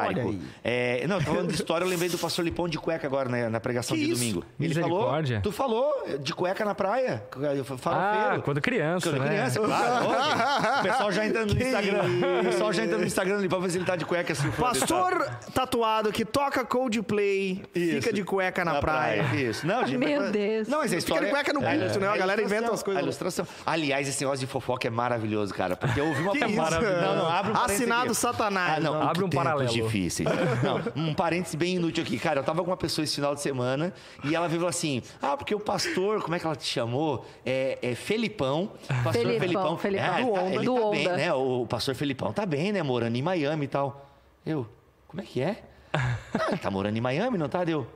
[0.08, 0.40] Olha aí.
[0.64, 3.48] É, não, tô falando de história, eu lembrei do pastor Lipão de cueca agora né,
[3.48, 4.20] na pregação Que de isso?
[4.20, 4.44] domingo.
[4.58, 5.10] Ele falou.
[5.42, 7.22] Tu falou de cueca na praia?
[7.30, 8.36] Farofeiro.
[8.36, 9.28] Ah, quando criança, Quando né?
[9.28, 10.06] criança, claro.
[10.10, 12.02] Ô, o pessoal já entra no Instagram.
[12.40, 14.50] O pessoal já entra no Instagram ali pra ver se ele tá de cueca assim.
[14.50, 19.22] Pastor tatuado que toca Coldplay, fica de cueca na, praia.
[19.34, 19.66] Isso.
[19.66, 20.68] Não, gente, Meu mas- Deus.
[20.68, 21.26] Não, mas a Fica história.
[21.26, 22.08] de cueca no é- culto, né?
[22.08, 23.00] A é galera inventa umas coisas.
[23.00, 23.46] A ilustração.
[23.64, 25.76] Aliás, esse negócio de fofoca é maravilhoso, cara.
[25.76, 26.56] Porque eu ouvi uma Que isso?
[26.56, 27.00] maravilhoso.
[27.00, 28.14] Não, não, abre um Assinado aqui.
[28.40, 28.76] Satanás.
[28.76, 29.70] Ah, não, Não, abre um paralelo.
[29.70, 30.29] difíceis.
[30.62, 32.18] Não, um parênteses bem inútil aqui.
[32.18, 33.92] Cara, eu tava com uma pessoa esse final de semana
[34.24, 37.24] e ela veio assim: Ah, porque o pastor, como é que ela te chamou?
[37.44, 38.72] É, é Felipão.
[39.05, 40.07] Pastor Felipão, Felipão.
[40.07, 40.55] É, Do ele tá, Onda.
[40.55, 41.16] ele Do tá bem, Onda.
[41.16, 41.33] né?
[41.35, 42.83] O pastor Felipão tá bem, né?
[42.83, 44.07] Morando em Miami e tal.
[44.44, 44.66] Eu,
[45.07, 45.62] como é que é?
[46.33, 47.64] Ah, tá morando em Miami, não tá?
[47.64, 47.87] Deu.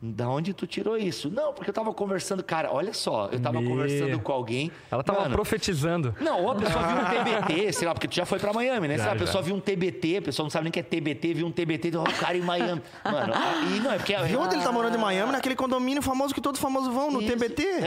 [0.00, 1.30] Da onde tu tirou isso?
[1.30, 3.70] Não, porque eu tava conversando, cara, olha só, eu tava Meu.
[3.70, 4.70] conversando com alguém.
[4.90, 6.14] Ela tava Mano, profetizando.
[6.20, 8.88] não, ou a pessoa viu um TBT, sei lá, porque tu já foi pra Miami,
[8.88, 8.96] né?
[8.98, 9.24] Já, Sei lá, a já.
[9.24, 11.50] pessoa viu um TBT, a pessoa não sabe nem o que é TBT, viu um
[11.50, 12.82] TBT, deu um cara em Miami.
[13.04, 13.32] Mano,
[13.74, 14.12] e não, é porque...
[14.12, 17.22] E ontem ele tá morando em Miami, naquele condomínio famoso que todos famosos vão, no
[17.22, 17.32] Isso.
[17.32, 17.62] TBT.
[17.62, 17.86] É, isso.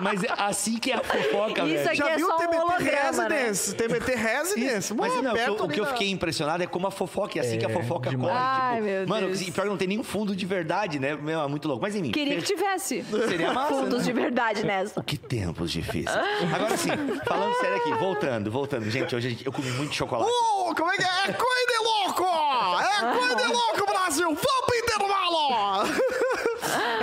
[0.00, 1.88] Mas é assim que é a fofoca, Isso velho.
[1.88, 3.38] aqui Já é viu só o um TBT holograma, né?
[3.44, 3.74] Residence?
[3.74, 4.94] TBT Residence?
[4.94, 7.58] Mas não, o que o que eu fiquei impressionado é como a fofoca, é assim
[7.58, 8.32] que a fofoca demais.
[8.32, 8.44] corre.
[8.44, 9.40] Ai, tipo, meu mano, Deus.
[9.42, 11.14] e pior que não tem nenhum fundo de verdade, né?
[11.16, 11.82] Meu, é muito louco.
[11.82, 12.10] Mas enfim.
[12.10, 14.04] Queria que tivesse Seria massa, fundos né?
[14.04, 15.02] de verdade nessa.
[15.02, 16.16] Que tempos difíceis.
[16.52, 16.90] Agora sim,
[17.24, 18.90] falando sério aqui, voltando, voltando.
[18.90, 20.30] Gente, hoje eu comi muito chocolate.
[20.30, 21.30] Uh, como é que é?
[21.30, 22.24] É coisa de louco!
[22.24, 24.26] É coisa de louco, Brasil!
[24.26, 26.18] Vamos pro intervalo!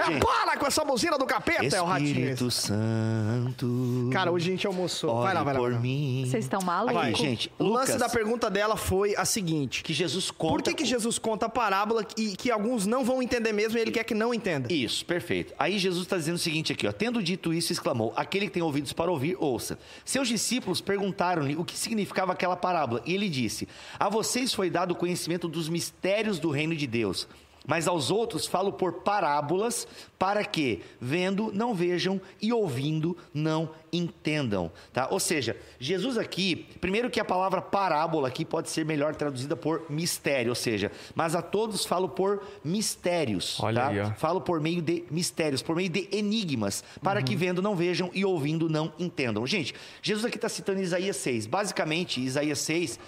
[0.08, 0.26] Gente.
[0.26, 2.10] para com essa buzina do capeta, é o ratinho.
[2.10, 4.10] Espírito Santo.
[4.12, 5.22] Cara, hoje a gente almoçou.
[5.22, 5.60] Vai lá, vai lá.
[5.60, 5.80] por vai lá.
[5.80, 6.26] mim.
[6.28, 6.98] Vocês estão malucos?
[6.98, 10.54] Aqui, gente, O lance Lucas, da pergunta dela foi a seguinte: que Jesus conta...
[10.54, 13.82] Por que, que Jesus conta a parábola e que alguns não vão entender mesmo e
[13.82, 14.72] ele quer que não entenda?
[14.72, 15.54] Isso, perfeito.
[15.58, 16.92] Aí Jesus está dizendo o seguinte aqui, ó.
[16.92, 19.78] Tendo dito isso, exclamou: Aquele que tem ouvidos para ouvir, ouça.
[20.04, 23.02] Seus discípulos perguntaram-lhe o que significava aquela parábola.
[23.06, 23.68] E ele disse:
[24.00, 27.28] A vocês foi dado o conhecimento dos mistérios do reino de Deus.
[27.68, 34.72] Mas aos outros falo por parábolas, para que, vendo, não vejam e ouvindo, não entendam.
[34.94, 35.08] Tá?
[35.10, 39.86] Ou seja, Jesus aqui, primeiro que a palavra parábola aqui pode ser melhor traduzida por
[39.90, 43.60] mistério, ou seja, mas a todos falo por mistérios.
[43.60, 43.88] Olha tá?
[43.88, 44.12] aí, ó.
[44.14, 48.24] Falo por meio de mistérios, por meio de enigmas, para que vendo não vejam e
[48.26, 49.46] ouvindo não entendam.
[49.46, 51.48] Gente, Jesus aqui está citando Isaías 6.
[51.48, 53.00] Basicamente, Isaías 6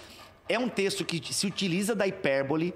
[0.48, 2.74] é um texto que se utiliza da hipérbole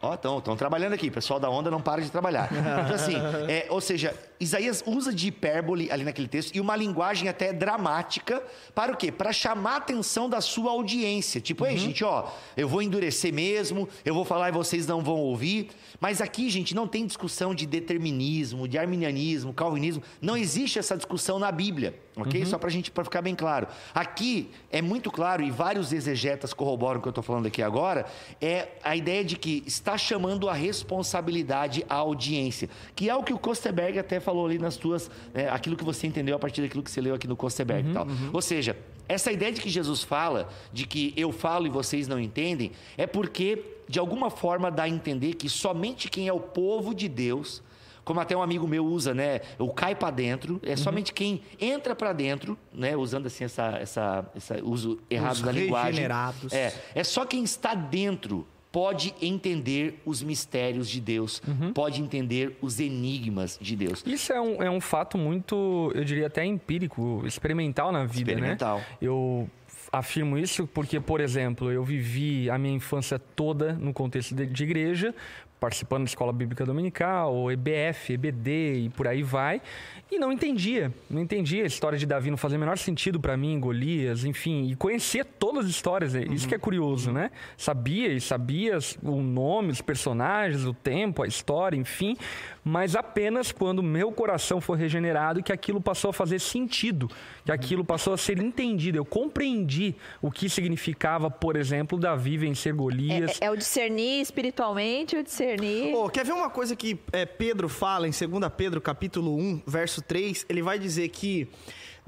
[0.00, 1.08] Ó, estão trabalhando aqui.
[1.08, 2.48] O pessoal da onda não para de trabalhar.
[2.84, 3.16] Então, assim,
[3.48, 8.42] é, ou seja, Isaías usa de hipérbole ali naquele texto e uma linguagem até dramática
[8.74, 9.10] para o quê?
[9.10, 11.40] Para chamar a atenção da sua audiência.
[11.40, 15.16] Tipo, ei, gente, ó, eu vou endurecer mesmo, eu vou falar e vocês não vão
[15.16, 15.70] ouvir.
[16.00, 20.02] Mas aqui, gente, não tem discussão de determinismo, de arminianismo, calvinismo.
[20.20, 22.44] Não existe essa discussão na Bíblia, ok?
[22.46, 23.66] Só para gente, para ficar bem claro.
[23.92, 28.06] Aqui é muito claro, e vários exegetas corroboram o que eu estou falando aqui agora,
[28.40, 33.32] é a ideia de que está chamando a responsabilidade à audiência, que é o que
[33.32, 36.82] o Kosterberg até falou ali nas tuas, é, aquilo que você entendeu a partir daquilo
[36.82, 38.06] que você leu aqui no Kosterberg e tal.
[38.30, 38.76] Ou seja,
[39.08, 43.06] essa ideia de que Jesus fala, de que eu falo e vocês não entendem, é
[43.06, 47.62] porque, de alguma forma, dá a entender que somente quem é o povo de Deus,
[48.04, 49.40] como até um amigo meu usa, né?
[49.58, 52.94] O cai para dentro, é somente quem entra para dentro, né?
[52.96, 56.04] Usando assim essa, essa, esse uso errado Os da linguagem.
[56.52, 61.40] É, é só quem está dentro pode entender os mistérios de Deus,
[61.74, 64.02] pode entender os enigmas de Deus.
[64.06, 68.78] Isso é um, é um fato muito, eu diria até empírico, experimental na vida, Experimental.
[68.78, 68.84] né?
[69.00, 69.48] Eu
[69.90, 74.62] afirmo isso porque, por exemplo, eu vivi a minha infância toda no contexto de, de
[74.64, 75.14] igreja,
[75.58, 79.60] participando da escola bíblica dominical, EBF, EBD e por aí vai,
[80.10, 83.36] e não entendia, não entendia a história de Davi, não fazia o menor sentido para
[83.36, 87.30] mim, Golias, enfim, e conhecia todas as histórias, é isso que é curioso, né?
[87.56, 92.16] Sabia e sabia o nome, os personagens, o tempo, a história, enfim,
[92.68, 97.10] mas apenas quando meu coração foi regenerado e que aquilo passou a fazer sentido,
[97.42, 98.98] que aquilo passou a ser entendido.
[98.98, 103.40] Eu compreendi o que significava, por exemplo, Davi vencer Golias.
[103.40, 105.94] É, é o discernir espiritualmente, o discernir.
[105.94, 110.02] Ô, quer ver uma coisa que é, Pedro fala em 2 Pedro capítulo 1, verso
[110.02, 110.44] 3?
[110.46, 111.48] Ele vai dizer que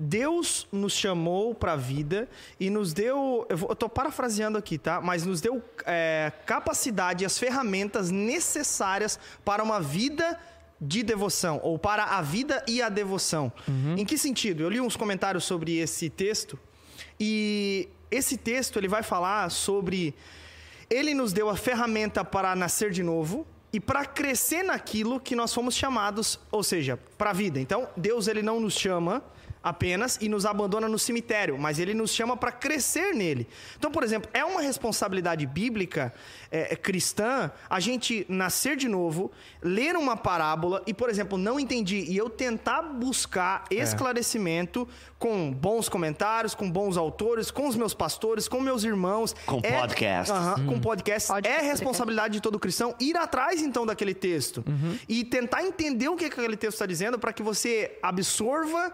[0.03, 2.27] Deus nos chamou para a vida
[2.59, 4.99] e nos deu, eu, tô parafraseando aqui, tá?
[4.99, 10.39] Mas nos deu é, capacidade e as ferramentas necessárias para uma vida
[10.81, 13.53] de devoção, ou para a vida e a devoção.
[13.99, 14.63] Em que sentido?
[14.63, 16.59] Eu li uns comentários sobre esse texto
[17.19, 20.15] e esse texto ele vai falar sobre
[20.89, 25.55] ele nos deu a ferramenta para nascer de novo e para crescer naquilo que nós
[25.55, 27.61] fomos chamados, ou seja, para a vida.
[27.61, 29.23] Então, Deus ele não nos chama
[29.63, 33.47] apenas e nos abandona no cemitério, mas ele nos chama para crescer nele.
[33.79, 36.13] Então, por exemplo, é uma responsabilidade bíblica
[36.51, 39.31] é, é, cristã a gente nascer de novo,
[39.63, 45.89] ler uma parábola e, por exemplo, não entendi e eu tentar buscar esclarecimento com bons
[45.89, 49.35] comentários, com bons autores, com os meus pastores, com meus irmãos.
[49.45, 50.35] Com É- podcasts.
[50.35, 51.29] Aham, Com podcast.
[51.29, 54.65] Pode é responsabilidade de todo cristão ir atrás, então, daquele texto.
[55.09, 58.93] E tentar entender o que, que aquele texto está dizendo para que você absorva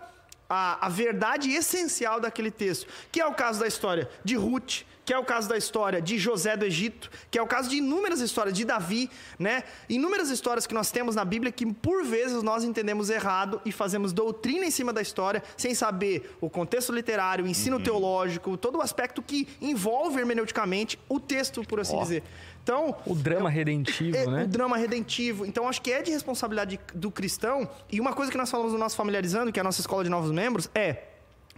[0.49, 2.87] a, a verdade essencial daquele texto.
[3.11, 6.19] Que é o caso da história de Ruth, que é o caso da história de
[6.19, 9.63] José do Egito, que é o caso de inúmeras histórias de Davi, né?
[9.89, 14.13] Inúmeras histórias que nós temos na Bíblia que por vezes nós entendemos errado e fazemos
[14.13, 18.83] doutrina em cima da história sem saber o contexto literário, o ensino teológico, todo o
[18.83, 22.03] aspecto que envolve hermeneuticamente o texto, por assim Ó.
[22.03, 22.25] dizer.
[22.67, 24.43] Então, O drama redentivo, é, né?
[24.43, 25.47] O drama redentivo.
[25.47, 27.71] Então, acho que é de responsabilidade do cristão.
[27.93, 30.11] E uma coisa que nós falamos no nosso Familiarizando, que é a nossa escola de
[30.11, 31.05] novos membros, é.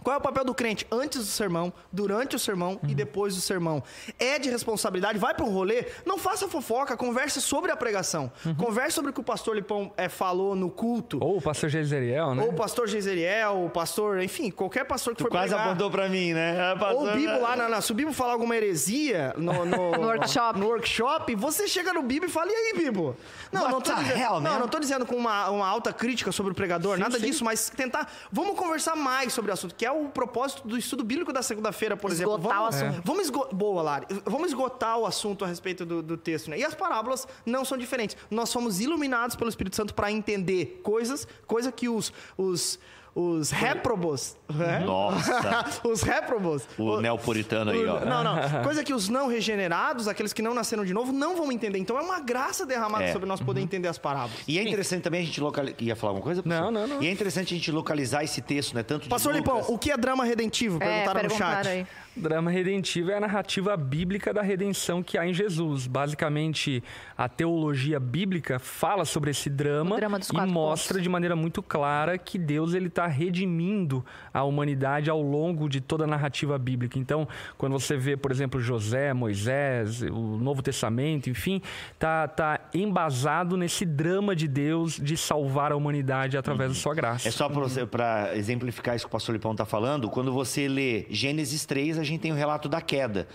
[0.03, 2.89] Qual é o papel do crente antes do sermão, durante o sermão Uhum.
[2.89, 3.83] e depois do sermão?
[4.17, 8.31] É de responsabilidade, vai para um rolê, não faça fofoca, converse sobre a pregação.
[8.57, 11.17] Converse sobre o que o pastor Lipão é, falou no culto.
[11.17, 11.23] Uhum.
[11.27, 12.43] Ou o pastor Jezeriel, né?
[12.43, 15.67] Ou o pastor Geiseriel, o pastor, enfim, qualquer pastor que for Quase pregar.
[15.67, 16.55] apontou pra mim, né?
[16.93, 20.07] Ou o Bibo lá, na, na, se o Bibo falar alguma heresia no, no, No
[20.07, 20.59] workshop.
[20.59, 23.15] no workshop, você chega no Bibo e fala, e aí, Bibo?
[23.51, 25.91] Não, What não tô, the dizendo, hell, não, não tô dizendo com uma, uma alta
[25.93, 27.25] crítica sobre o pregador, Sim, nada sim.
[27.25, 28.11] disso, mas tentar.
[28.31, 31.95] Vamos conversar mais sobre o assunto, que é o propósito do estudo bíblico da segunda-feira,
[31.97, 32.35] por exemplo.
[32.35, 33.01] Esgotar o assunto.
[33.03, 34.07] Vamos esgo- Boa, Lari.
[34.25, 36.57] Vamos esgotar o assunto a respeito do, do texto, né?
[36.59, 38.15] E as parábolas não são diferentes.
[38.29, 42.11] Nós somos iluminados pelo Espírito Santo para entender coisas, coisa que os.
[42.37, 42.79] os
[43.39, 44.79] os réprobos, né?
[44.85, 45.65] Nossa.
[45.83, 46.63] os réprobos.
[46.77, 47.99] O neopuritano aí, o- ó.
[48.05, 48.39] Não, não.
[48.63, 51.77] Coisa que os não regenerados, aqueles que não nasceram de novo, não vão entender.
[51.79, 53.11] Então é uma graça derramada É.
[53.11, 54.37] sobre nós poder entender as parábolas.
[54.47, 55.75] E é interessante também a gente localizar.
[55.81, 56.41] Ia falar alguma coisa?
[56.41, 56.71] professor?
[56.71, 57.03] Não, não, não.
[57.03, 58.83] E é interessante a gente localizar esse texto, né?
[58.83, 60.77] Tanto de Pastor Lucas- Lipão, o que é drama redentivo?
[60.81, 61.39] É, Perguntaram no chat.
[61.39, 61.87] perguntaram aí.
[62.19, 65.87] Drama redentivo é a narrativa bíblica da redenção que há em Jesus.
[65.87, 66.83] Basicamente,
[67.17, 71.03] a teologia bíblica fala sobre esse drama, drama e mostra pontos.
[71.03, 76.03] de maneira muito clara que Deus ele está redimindo a humanidade ao longo de toda
[76.03, 76.99] a narrativa bíblica.
[76.99, 77.27] Então,
[77.57, 81.61] quando você vê, por exemplo, José, Moisés, o Novo Testamento, enfim,
[81.97, 87.27] tá, tá embasado nesse drama de Deus de salvar a humanidade através da sua graça.
[87.27, 91.65] É só para exemplificar isso que o pastor Lipão está falando, quando você lê Gênesis
[91.65, 93.27] 3, a gente tem o relato da queda.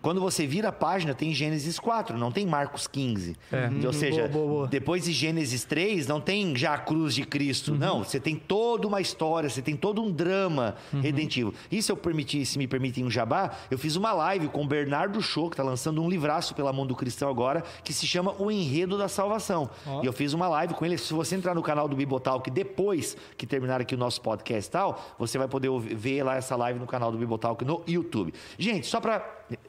[0.00, 3.36] Quando você vira a página, tem Gênesis 4, não tem Marcos 15.
[3.86, 4.66] Ou seja, Boa, boa, boa.
[4.68, 7.74] depois de Gênesis 3, não tem já a cruz de Cristo.
[7.74, 11.52] Não, você tem toda uma história, você tem todo um drama redentivo.
[11.70, 14.66] E se eu permitir, se me permitem um jabá, eu fiz uma live com o
[14.66, 18.34] Bernardo Show, que está lançando um livraço pela mão do cristão agora, que se chama
[18.38, 19.70] O Enredo da Salvação.
[20.02, 20.98] E eu fiz uma live com ele.
[20.98, 24.72] Se você entrar no canal do Bibotalk depois que terminar aqui o nosso podcast e
[24.72, 28.17] tal, você vai poder ver lá essa live no canal do Bibotalk no YouTube.
[28.58, 29.20] Gente, só para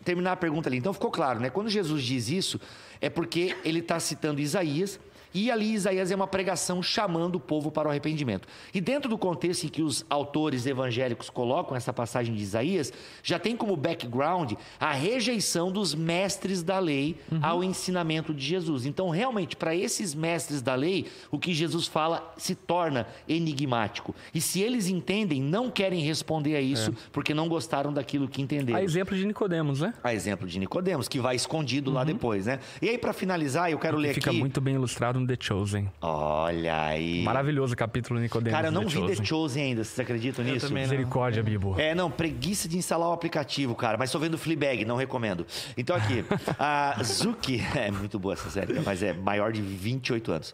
[0.04, 0.78] terminar a pergunta ali.
[0.78, 1.50] Então ficou claro, né?
[1.50, 2.60] Quando Jesus diz isso,
[3.02, 5.00] é porque ele está citando Isaías.
[5.34, 8.48] E ali Isaías é uma pregação chamando o povo para o arrependimento.
[8.74, 13.38] E dentro do contexto em que os autores evangélicos colocam essa passagem de Isaías, já
[13.38, 18.86] tem como background a rejeição dos mestres da lei ao ensinamento de Jesus.
[18.86, 24.16] Então, realmente, para esses mestres da lei, o que Jesus fala se torna enigmático.
[24.34, 28.80] E se eles entendem, não querem responder a isso porque não gostaram daquilo que entenderam.
[28.80, 29.94] A exemplo de Nicodemos, né?
[30.04, 32.60] A exemplo de Nicodemos, que vai escondido lá depois, né?
[32.82, 34.40] E aí, para finalizar, eu quero ler Fica aqui.
[34.40, 35.92] muito bem ilustrado no The Chosen.
[36.02, 37.22] Olha aí.
[37.24, 38.56] Maravilhoso o capítulo Nicodemos.
[38.56, 39.16] Cara, eu não The vi Chosen.
[39.18, 40.68] The Chosen ainda, vocês acreditam nisso?
[40.68, 40.92] também não.
[40.92, 41.76] Misericórdia, Bibo.
[41.80, 43.98] É, não, preguiça de instalar o aplicativo, cara.
[43.98, 45.46] Mas tô vendo Fleabag, não recomendo.
[45.78, 46.24] Então aqui,
[46.58, 47.62] a Zuki...
[47.76, 50.54] É muito boa essa série, mas é maior de 28 anos.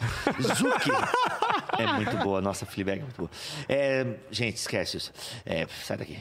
[0.56, 0.91] Zuki...
[1.78, 3.30] É muito boa, nossa, Fleabag é muito boa.
[3.67, 5.12] É, gente, esquece isso.
[5.45, 6.19] É, sai daqui.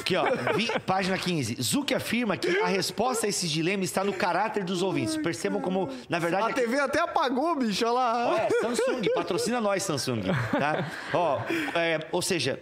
[0.00, 1.58] Aqui, ó, vi- página 15.
[1.60, 5.14] Zuki afirma que a resposta a esses dilemas está no caráter dos ouvintes.
[5.18, 6.50] Percebam como, na verdade...
[6.50, 8.28] A TV até apagou, bicho, olha lá.
[8.28, 10.22] Ó, é, Samsung, patrocina nós, Samsung.
[10.52, 10.90] Tá?
[11.12, 11.40] Ó,
[11.74, 12.58] é, ou seja,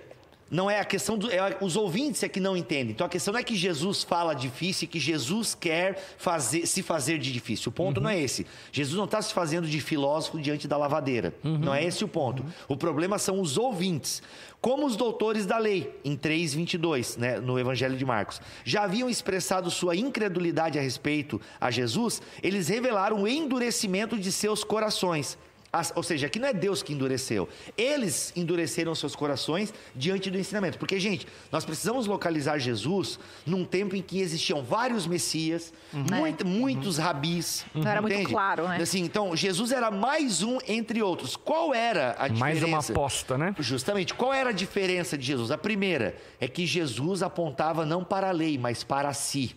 [0.50, 1.30] não é a questão do.
[1.30, 2.92] É, os ouvintes é que não entendem.
[2.92, 6.82] Então a questão não é que Jesus fala difícil e que Jesus quer fazer, se
[6.82, 7.70] fazer de difícil.
[7.70, 8.46] O ponto não é esse.
[8.70, 11.34] Jesus não está se fazendo de filósofo diante da lavadeira.
[11.42, 12.44] Não é esse o ponto.
[12.68, 14.22] O problema são os ouvintes.
[14.60, 19.70] Como os doutores da lei, em 3,22, né, no Evangelho de Marcos, já haviam expressado
[19.70, 25.38] sua incredulidade a respeito a Jesus, eles revelaram o endurecimento de seus corações.
[25.78, 27.48] As- Ou seja, aqui não é Deus que endureceu.
[27.76, 30.78] Eles endureceram seus corações diante do ensinamento.
[30.78, 36.96] Porque, gente, nós precisamos localizar Jesus num tempo em que existiam vários messias, muito- muitos
[36.98, 37.64] rabis.
[37.74, 38.30] Não era muito entende?
[38.30, 38.78] claro, né?
[38.80, 41.36] Assim, então, Jesus era mais um entre outros.
[41.36, 42.38] Qual era a diferença?
[42.38, 43.54] Mais uma aposta, né?
[43.58, 44.14] Justamente.
[44.14, 45.50] Qual era a diferença de Jesus?
[45.50, 49.54] A primeira é que Jesus apontava não para a lei, mas para si.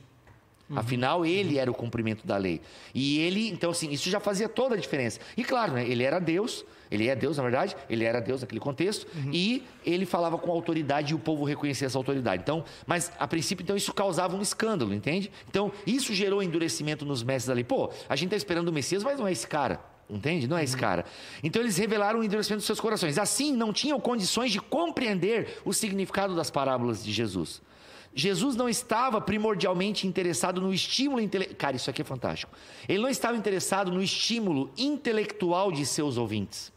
[0.75, 2.62] Afinal, ele era o cumprimento da lei.
[2.93, 5.19] E ele, então, assim, isso já fazia toda a diferença.
[5.36, 8.60] E claro, né, ele era Deus, ele é Deus, na verdade, ele era Deus naquele
[8.60, 12.43] contexto, e ele falava com autoridade e o povo reconhecia essa autoridade.
[12.43, 15.32] Então, mas a princípio, então, isso causava um escândalo, entende?
[15.47, 17.63] Então, isso gerou endurecimento nos mestres da lei.
[17.63, 19.79] Pô, a gente está esperando o Messias, mas não é esse cara.
[20.10, 20.47] Entende?
[20.47, 21.05] Não é esse cara.
[21.43, 23.19] Então eles revelaram o endurecimento dos seus corações.
[23.19, 27.62] Assim, não tinham condições de compreender o significado das parábolas de Jesus.
[28.19, 31.58] Jesus não estava primordialmente interessado no estímulo intelectual.
[31.58, 32.51] Cara, isso aqui é fantástico.
[32.88, 36.71] Ele não estava interessado no estímulo intelectual de seus ouvintes.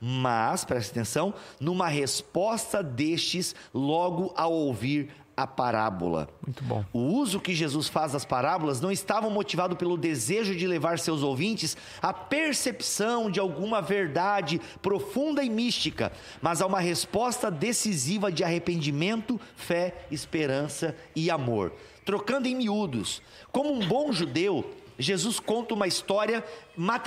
[0.00, 6.28] Mas, preste atenção, numa resposta destes logo ao ouvir a parábola.
[6.44, 6.84] Muito bom.
[6.92, 11.22] O uso que Jesus faz das parábolas não estava motivado pelo desejo de levar seus
[11.22, 18.42] ouvintes à percepção de alguma verdade profunda e mística, mas a uma resposta decisiva de
[18.42, 21.72] arrependimento, fé, esperança e amor.
[22.04, 23.20] Trocando em miúdos,
[23.52, 24.64] como um bom judeu,
[24.98, 26.42] Jesus conta uma história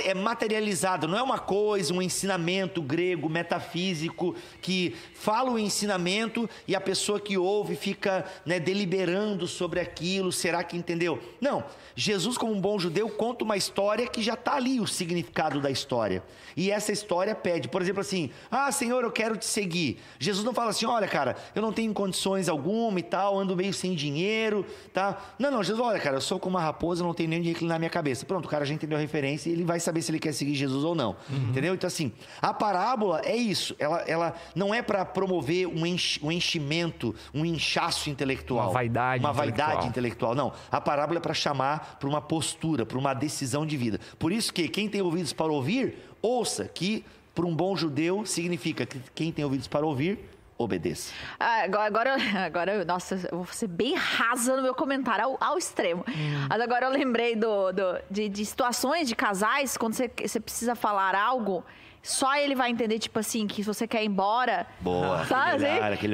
[0.03, 6.75] é materializada, não é uma coisa, um ensinamento grego, metafísico, que fala o ensinamento e
[6.75, 11.19] a pessoa que ouve fica né, deliberando sobre aquilo, será que entendeu?
[11.39, 11.63] Não,
[11.95, 15.69] Jesus, como um bom judeu, conta uma história que já está ali, o significado da
[15.69, 16.23] história.
[16.55, 19.99] E essa história pede, por exemplo, assim: Ah, Senhor, eu quero te seguir.
[20.17, 23.73] Jesus não fala assim: Olha, cara, eu não tenho condições alguma e tal, ando meio
[23.73, 25.17] sem dinheiro, tá?
[25.37, 27.77] Não, não, Jesus, olha, cara, eu sou como uma raposa, não tenho nem onde reclinar
[27.77, 28.25] minha cabeça.
[28.25, 30.55] Pronto, o cara já entendeu a referência e ele vai saber se ele quer seguir
[30.55, 31.15] Jesus ou não.
[31.29, 31.73] Entendeu?
[31.73, 33.75] Então, assim, a parábola é isso.
[33.77, 38.67] Ela, ela não é para promover um, enchi- um enchimento, um inchaço intelectual.
[38.67, 40.33] Uma vaidade Uma vaidade intelectual.
[40.33, 40.35] intelectual.
[40.35, 40.53] Não.
[40.71, 43.99] A parábola é para chamar para uma postura, para uma decisão de vida.
[44.17, 47.03] Por isso que quem tem ouvidos para ouvir, ouça, que
[47.35, 50.19] para um bom judeu significa que quem tem ouvidos para ouvir,
[50.63, 51.13] obedeça.
[51.39, 56.03] Ah, Agora, agora, nossa, eu vou ser bem rasa no meu comentário, ao, ao extremo.
[56.49, 60.75] Mas agora eu lembrei do, do- de, de situações de casais, quando você, você precisa
[60.75, 61.63] falar algo,
[62.03, 64.67] só ele vai entender, tipo assim, que você quer ir embora.
[64.81, 65.63] Boa, Sabe?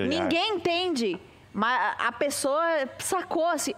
[0.03, 0.23] olhar.
[0.23, 1.19] Ninguém entende.
[1.51, 2.61] Mas a pessoa
[2.99, 3.73] sacou assim.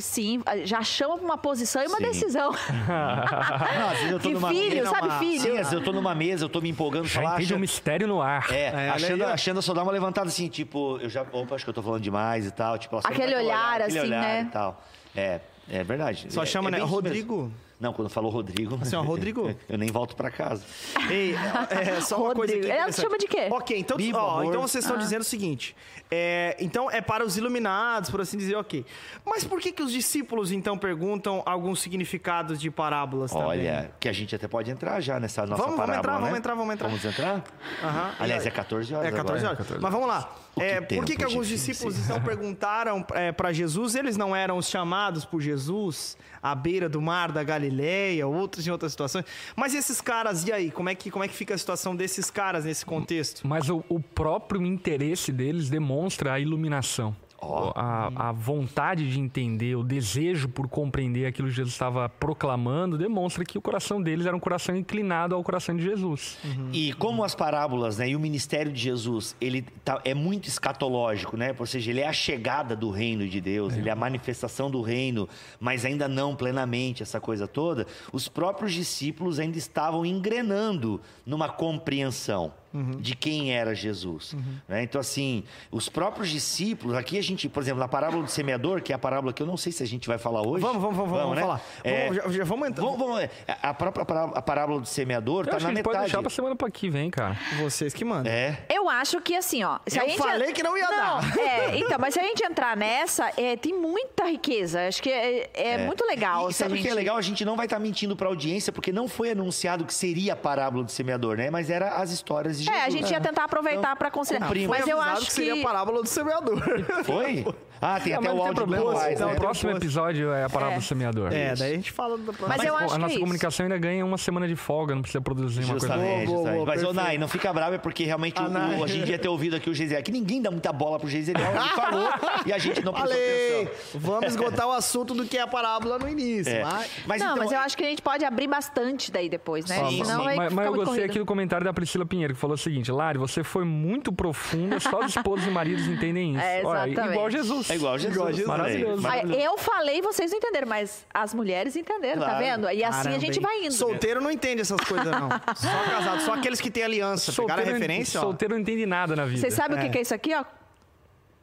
[0.00, 2.02] Sim, já chama pra uma posição e uma Sim.
[2.02, 2.52] decisão.
[2.86, 5.40] Não, às vezes eu tô que numa filho, mesa, sabe, uma- filho?
[5.40, 7.60] Sim, às vezes eu tô numa mesa, eu tô me empolgando, Já falar, entende achando-
[7.60, 8.50] mistério no ar.
[8.52, 11.22] É, É, achando, aí, achando só dar uma levantada assim, tipo, eu já.
[11.32, 12.76] Opa, acho que eu tô falando demais e tal.
[12.76, 14.42] Tipo, Aquele dá aquele olhar, aquele assim, olhar né?
[14.42, 14.82] E tal.
[15.16, 16.26] É, é verdade.
[16.30, 16.78] Só É- chama, é né?
[16.80, 17.34] Rodrigo?
[17.44, 17.54] mesmo.
[17.80, 18.76] Não, quando falou Rodrigo.
[18.82, 19.54] Assim, ó, Rodrigo.
[19.68, 20.64] Eu nem volto pra casa.
[21.08, 21.32] Ei,
[21.70, 22.72] é só uma coisa Rodrigo.
[22.72, 23.48] aqui Ela te chama de quê?
[23.50, 25.76] Ok, então, Bibo, ó, então vocês estão dizendo o seguinte.
[26.10, 28.84] é, então é para os iluminados, por assim dizer, ok.
[29.24, 33.46] Mas por que que os discípulos, então, perguntam alguns significados de parábolas também?
[33.46, 36.20] Olha, que a gente até pode entrar já nessa nossa Vamos, vamos parábola, entrar, né?
[36.24, 36.88] vamos entrar, vamos entrar.
[36.88, 37.44] Vamos entrar?
[37.82, 38.14] Aham.
[38.18, 39.62] Aliás, é 14 horas É 14 agora.
[39.62, 39.80] horas.
[39.80, 40.32] Mas vamos lá.
[40.62, 41.72] É, por que, que alguns difícil.
[41.72, 43.04] discípulos então perguntaram
[43.36, 43.94] para Jesus?
[43.94, 48.70] Eles não eram os chamados por Jesus à beira do mar da Galileia, outros em
[48.70, 49.24] outras situações.
[49.56, 50.70] Mas esses caras, e aí?
[50.70, 53.46] Como é que, como é que fica a situação desses caras nesse contexto?
[53.46, 57.16] Mas o, o próprio interesse deles demonstra a iluminação.
[57.40, 57.72] Ó.
[57.76, 63.44] A, a vontade de entender, o desejo por compreender aquilo que Jesus estava proclamando, demonstra
[63.44, 66.36] que o coração deles era um coração inclinado ao coração de Jesus.
[66.72, 71.36] E como as parábolas, né, e o ministério de Jesus, ele tá- é muito escatológico,
[71.36, 71.54] né?
[71.58, 74.82] Ou seja, ele é a chegada do reino de Deus, ele é a manifestação do
[74.82, 75.28] reino,
[75.60, 77.86] mas ainda não plenamente essa coisa toda.
[78.12, 82.52] Os próprios discípulos ainda estavam engrenando numa compreensão
[82.98, 84.34] de quem era Jesus.
[84.68, 84.82] né?
[84.82, 88.92] Então, assim, os próprios discípulos, aqui a gente, por exemplo, na parábola do semeador, que
[88.92, 90.62] é a parábola que eu não sei se a gente vai falar hoje.
[90.62, 91.40] Vamos, vamos, vamos, vamos né?
[91.42, 91.60] falar.
[91.82, 92.84] É, Vamos, já- já vamos entrar.
[92.84, 93.30] Vamos, vamos, é,
[93.62, 94.02] a própria
[94.34, 96.10] a parábola do semeador Eu está acho na gente pode metade.
[96.12, 97.36] deixar pra semana pra que vem, cara.
[97.60, 98.32] Vocês que mandam.
[98.32, 98.58] É.
[98.68, 99.78] Eu acho que assim, ó.
[99.86, 101.38] Se Eu a gente falei que não ia dar.
[101.38, 104.86] É, então, mas se a gente entrar nessa, é, tem muita riqueza.
[104.88, 106.50] Acho que é, é muito legal.
[106.50, 107.16] E sabe o que é gente- legal?
[107.16, 110.32] A gente não vai estar mentindo para a audiência, porque não foi anunciado que seria
[110.32, 111.50] a parábola do semeador, né?
[111.50, 112.82] Mas era as histórias de Jesus.
[112.82, 114.46] É, a gente ia tentar aproveitar pra considerar.
[114.46, 114.76] cumprimos.
[114.76, 115.32] Mas eu acho que que.
[115.32, 116.60] seria a parábola do semeador.
[117.04, 117.44] Foi?
[117.80, 118.84] Ah, tem Não, até mas o áudio problema.
[118.92, 119.34] do Então, né?
[119.34, 120.78] o próximo episódio é a parábola É.
[120.80, 121.32] do semeador.
[121.32, 123.78] É, daí a gente fala da Mas eu a acho nossa que é comunicação ainda
[123.78, 125.86] ganha uma semana de folga, não precisa produzir uma coisa.
[125.86, 126.56] Justamente, Boa, boa, justamente.
[126.56, 126.92] boa, Mas, ô.
[126.92, 129.70] Nai, não fica bravo, é porque realmente Ah, o- a gente devia ter ouvido aqui
[129.70, 131.44] o Geisel, que ninguém dá muita bola pro Geisel, ele
[131.76, 132.08] falou
[132.46, 133.62] e a gente não prestou Falei!
[133.62, 134.00] atenção.
[134.00, 136.52] Vamos esgotar o assunto do que é a parábola no início.
[136.52, 136.62] É.
[136.64, 136.90] Mas...
[137.06, 139.76] Mas não, então, mas eu acho que a gente pode abrir bastante daí depois, né?
[139.88, 140.36] Sim, Senão sim.
[140.36, 141.04] Mas, mas eu gostei corrido.
[141.10, 144.78] aqui do comentário da Priscila Pinheiro, que falou o seguinte: Lari, você foi muito profunda,
[144.80, 146.40] só os esposos e maridos entendem isso.
[146.40, 147.12] É, Olha, exatamente.
[147.14, 147.67] igual Jesus.
[147.70, 148.14] É igual Jesus.
[148.16, 148.46] Igual Jesus.
[148.48, 149.02] Maravilhoso.
[149.02, 149.40] Maravilhoso.
[149.40, 152.44] eu falei, vocês não entenderam, mas as mulheres entenderam, tá Claro.
[152.44, 152.70] vendo?
[152.70, 153.42] E assim a Caramba, gente hein?
[153.42, 153.72] vai indo.
[153.74, 155.28] Solteiro não entende essas coisas, não.
[155.56, 156.20] Só casado.
[156.22, 157.30] Só aqueles que têm aliança.
[157.32, 158.22] Pegaram a Solteiro, referência, ó.
[158.24, 159.38] solteiro não entende nada na vida.
[159.40, 159.84] Vocês sabem o É.
[159.84, 160.44] que que é isso aqui, ó?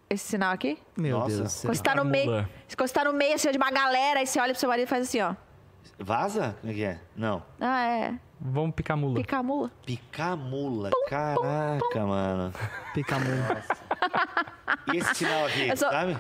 [0.10, 0.78] Esse sinal aqui?
[0.96, 1.28] Meu Nossa.
[1.30, 1.70] Deus do céu.
[1.70, 2.50] Quando você tá no meio, mula.
[2.78, 4.86] quando você tá no meio assim, de uma galera, aí você olha pro seu marido
[4.86, 5.34] e faz assim, ó.
[6.00, 6.56] Vaza?
[6.62, 7.00] Como é que é?
[7.16, 7.42] Não.
[7.60, 8.14] Ah, é.
[8.40, 9.16] Vamos picar mula.
[9.16, 9.72] Picar a mula.
[9.86, 10.92] Picar mula.
[11.10, 12.54] Caraca, mano.
[12.94, 13.85] Pica muito.
[14.94, 16.18] E esse sinal aqui, Eu sou- sabe?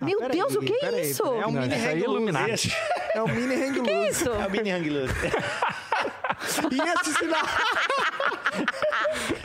[0.00, 1.22] Meu peraí, Deus, o que é isso?
[1.22, 1.40] peraí.
[1.40, 2.02] É um Não, mini aí é hang.
[2.04, 2.76] Illuminati.
[3.16, 4.10] É o mini hang Que loose.
[4.10, 4.30] isso?
[4.30, 4.88] é o mini hang.
[6.70, 7.40] E esse sinal...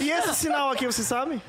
[0.00, 1.40] E esse sinal aqui, você sabe?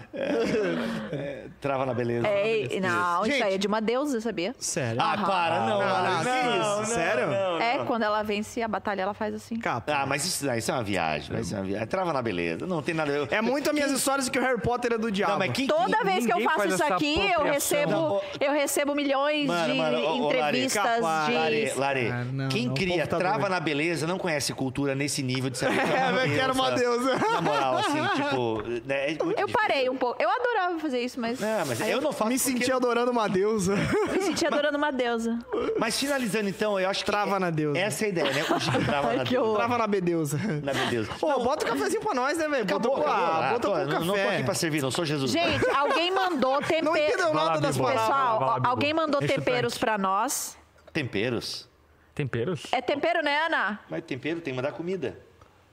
[1.61, 2.27] Trava na beleza.
[2.27, 3.43] É, não, isso Gente.
[3.43, 4.55] aí é de uma deusa, sabia?
[4.59, 5.01] Sério?
[5.01, 5.79] Ah, para, não.
[5.79, 6.77] não, que isso?
[6.79, 7.27] não, Sério?
[7.27, 7.85] não, É, não.
[7.85, 9.57] quando ela vence a batalha, ela faz assim.
[9.59, 9.91] Capa.
[9.93, 11.39] Ah, mas isso, isso é uma viagem.
[11.39, 11.87] Isso é uma viagem.
[11.87, 12.65] Trava na beleza.
[12.67, 13.11] Não tem nada.
[13.11, 15.33] Eu, É muito as minhas histórias de que o Harry Potter é do diabo.
[15.33, 18.93] Não, mas quem, Toda vez que eu faço isso aqui, eu recebo, Não, eu recebo
[18.95, 21.27] milhões Mano, de mano, ô, ô, Lari, entrevistas capaz.
[21.27, 21.33] de.
[21.33, 23.51] Lare, Lare, Ah, não, quem não, cria tá trava doido.
[23.51, 25.77] na beleza não conhece cultura nesse nível de saber.
[25.79, 27.11] É, eu quero uma deusa.
[27.47, 28.61] Moral, assim, tipo.
[28.85, 29.47] né, é Eu difícil.
[29.53, 30.21] parei um pouco.
[30.21, 31.39] Eu adorava fazer isso, mas.
[31.39, 33.75] Não, mas Aí eu não faço Me porque- senti adorando uma deusa.
[34.11, 35.37] me senti adorando uma deusa.
[35.79, 37.11] Mas finalizando, então, eu acho que.
[37.11, 37.79] Trava na deusa.
[37.79, 38.43] Essa é a ideia, né?
[38.43, 39.55] O trava na deusa.
[39.55, 40.37] Trava na bedeusa.
[40.63, 41.11] Na beleza.
[41.19, 42.63] Pô, bota o cafezinho pra nós, né, velho?
[42.63, 43.25] Acabou, Bota, acabou.
[43.25, 45.31] ah, Ah, bota com não, não tô aqui pra servir, não sou Jesus.
[45.31, 46.85] Gente, alguém mandou tempero.
[46.85, 48.01] Não entendeu nada das palavras.
[48.01, 50.57] Pessoal, alguém mandou o temperos pra nós.
[50.93, 51.67] Temperos?
[52.15, 52.63] Temperos?
[52.71, 53.79] É tempero, né, Ana?
[53.89, 55.19] Mas tempero tem que mandar comida.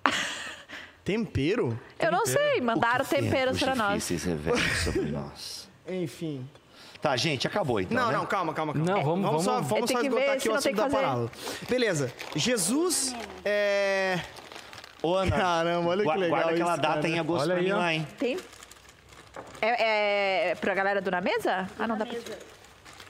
[1.04, 1.78] Tempero?
[1.98, 2.60] Eu não sei.
[2.60, 3.94] Mandaram temperos pra nós.
[3.94, 5.68] difíceis revelam sobre nós.
[5.86, 6.48] Enfim.
[7.02, 7.98] Tá, gente, acabou então.
[7.98, 8.16] Não, né?
[8.16, 8.90] não, calma, calma, calma.
[8.90, 11.30] Não, vamos- só, vamos- vamos só que esgotar ver aqui o assunto da parábola.
[11.68, 12.10] Beleza.
[12.34, 13.14] Jesus
[13.44, 14.18] é.
[15.02, 17.08] Ô, Ana, Caramba, olha que legal Guarda aquela isso, data cara.
[17.08, 17.76] em agosto Olha pra aí, mim ó.
[17.76, 18.08] lá, hein?
[18.18, 18.38] Tem.
[19.60, 21.68] É, é pra galera do Na Mesa?
[21.78, 22.16] Ah, não dá pra.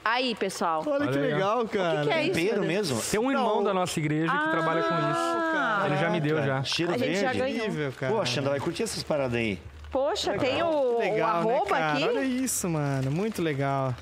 [0.03, 0.83] Aí, pessoal.
[0.85, 2.01] O Olha que legal, cara.
[2.01, 2.33] que, que é isso?
[2.33, 3.01] Tempero mesmo?
[3.01, 3.63] Tem um irmão Não.
[3.63, 5.44] da nossa igreja que trabalha com isso.
[5.87, 6.63] Ele já me deu já.
[6.63, 7.39] Cheiro A gente já verde.
[7.39, 7.57] ganhou.
[7.57, 8.13] Incrível, cara.
[8.13, 9.59] Pô, a Xanda vai curtir essas paradas aí.
[9.91, 11.93] Poxa, tem o, o Legal, né, arroba cara?
[11.93, 12.03] aqui.
[12.03, 13.09] Olha isso, mano.
[13.11, 13.93] Muito legal.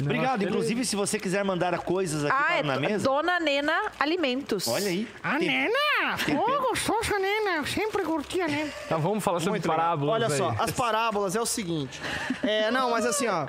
[0.00, 0.42] Obrigado.
[0.42, 3.04] Inclusive, se você quiser mandar coisas aqui Ah, para é na mesa.
[3.04, 4.66] Dona Nena Alimentos.
[4.66, 5.06] Olha aí.
[5.22, 6.40] A Tem- Nena!
[6.40, 7.56] Ô, gostosa, Nena.
[7.58, 8.70] Eu sempre curti a Nena.
[8.88, 9.76] Tá, vamos falar sobre Muito legal.
[9.84, 10.38] parábolas Olha aí.
[10.38, 12.00] só, as parábolas é o seguinte.
[12.42, 13.46] É, não, mas assim, ó.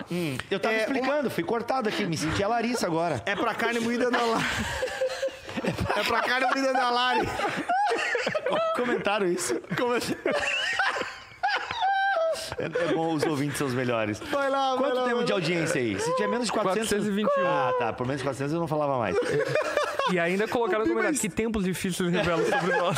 [0.51, 3.24] Eu tava É, explicando, fui cortado aqui, me senti a Larissa agora.
[3.26, 4.43] É pra carne moída da Lari.
[5.64, 7.30] É pra carne moída da Lari.
[8.76, 9.59] Comentaram isso.
[12.57, 14.20] É, é bom, os ouvintes são os melhores.
[14.20, 15.99] Vai lá, vai Quanto lá, temos vai de audiência aí?
[15.99, 16.89] Se tiver menos de 400...
[16.89, 17.45] 421.
[17.45, 17.93] Ah, tá.
[17.93, 19.16] Por menos de 400 eu não falava mais.
[20.11, 22.97] E ainda colocaram no comentário que tempos difíceis revelam sobre nós.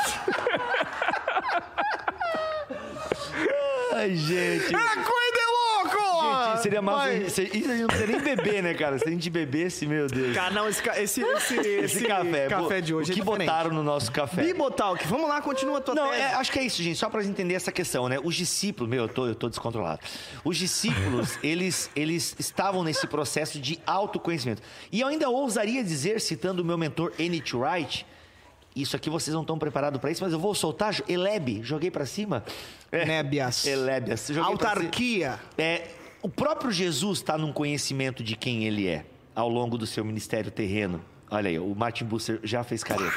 [3.94, 4.76] Ai, gente.
[4.76, 5.98] É coisa de louco!
[6.22, 7.08] Gente, seria massa.
[7.08, 7.18] Vai.
[7.24, 8.98] Isso a gente não precisa nem beber, né, cara?
[8.98, 10.36] Se a gente bebesse, meu Deus.
[10.36, 12.48] Cara, não, esse, esse, esse, esse, café.
[12.48, 14.44] café de hoje O que é botaram no nosso café?
[14.44, 16.98] Bibotalk, vamos lá, continua a tua Não, é, acho que é isso, gente.
[16.98, 18.18] Só pra entender essa questão, né?
[18.24, 20.02] Os discípulos, meu, eu tô, eu tô descontrolado.
[20.44, 24.62] Os discípulos, eles, eles estavam nesse processo de autoconhecimento.
[24.92, 27.56] E eu ainda ousaria dizer, citando o meu mentor N.T.
[27.56, 28.06] Wright,
[28.76, 30.94] isso aqui vocês não estão preparados pra isso, mas eu vou soltar.
[31.08, 32.44] Elebe, joguei pra cima.
[32.92, 33.66] É, Nébias.
[33.66, 34.28] Elébias.
[34.28, 34.82] joguei pra cima.
[34.82, 35.40] Autarquia.
[35.58, 35.88] É,
[36.26, 39.06] o próprio Jesus está num conhecimento de quem ele é
[39.36, 41.00] ao longo do seu ministério terreno.
[41.30, 43.14] Olha aí, o Martin Bucer já fez careta.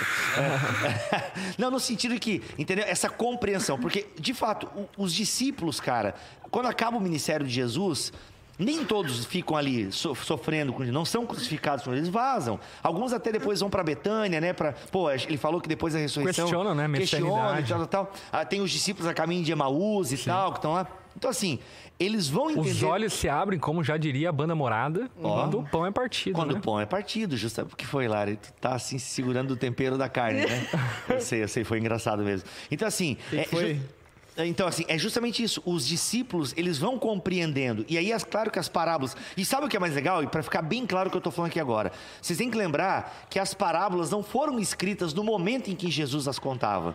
[1.56, 2.84] Não, no sentido que, entendeu?
[2.86, 3.78] Essa compreensão.
[3.78, 6.14] Porque, de fato, o- os discípulos, cara,
[6.50, 8.12] quando acaba o ministério de Jesus,
[8.58, 12.58] nem todos ficam ali so- sofrendo com não são crucificados com eles vazam.
[12.82, 14.52] Alguns até depois vão para Betânia, né?
[14.90, 18.12] Pô, ele falou que depois da ressurreição Questionam, né, questionam e tal, tal.
[18.32, 20.86] Ah, tem os discípulos a caminho de Emaús e tal que estão lá.
[21.16, 21.58] Então assim,
[21.98, 25.64] eles vão entender Os olhos se abrem, como já diria a banda morada, quando o
[25.64, 26.34] pão é partido.
[26.34, 26.58] quando né?
[26.58, 28.36] o pão é partido, justo porque foi, Lara.
[28.36, 30.68] Tu tá assim segurando o tempero da carne, né?
[31.10, 32.48] eu sei, eu sei, foi engraçado mesmo.
[32.70, 33.16] Então, assim.
[33.30, 33.80] que é foi?
[34.46, 35.60] Então, assim, é justamente isso.
[35.66, 37.84] Os discípulos, eles vão compreendendo.
[37.88, 39.16] E aí, é claro que as parábolas.
[39.36, 40.22] E sabe o que é mais legal?
[40.22, 41.90] E para ficar bem claro o que eu tô falando aqui agora.
[42.22, 46.28] Vocês têm que lembrar que as parábolas não foram escritas no momento em que Jesus
[46.28, 46.94] as contava.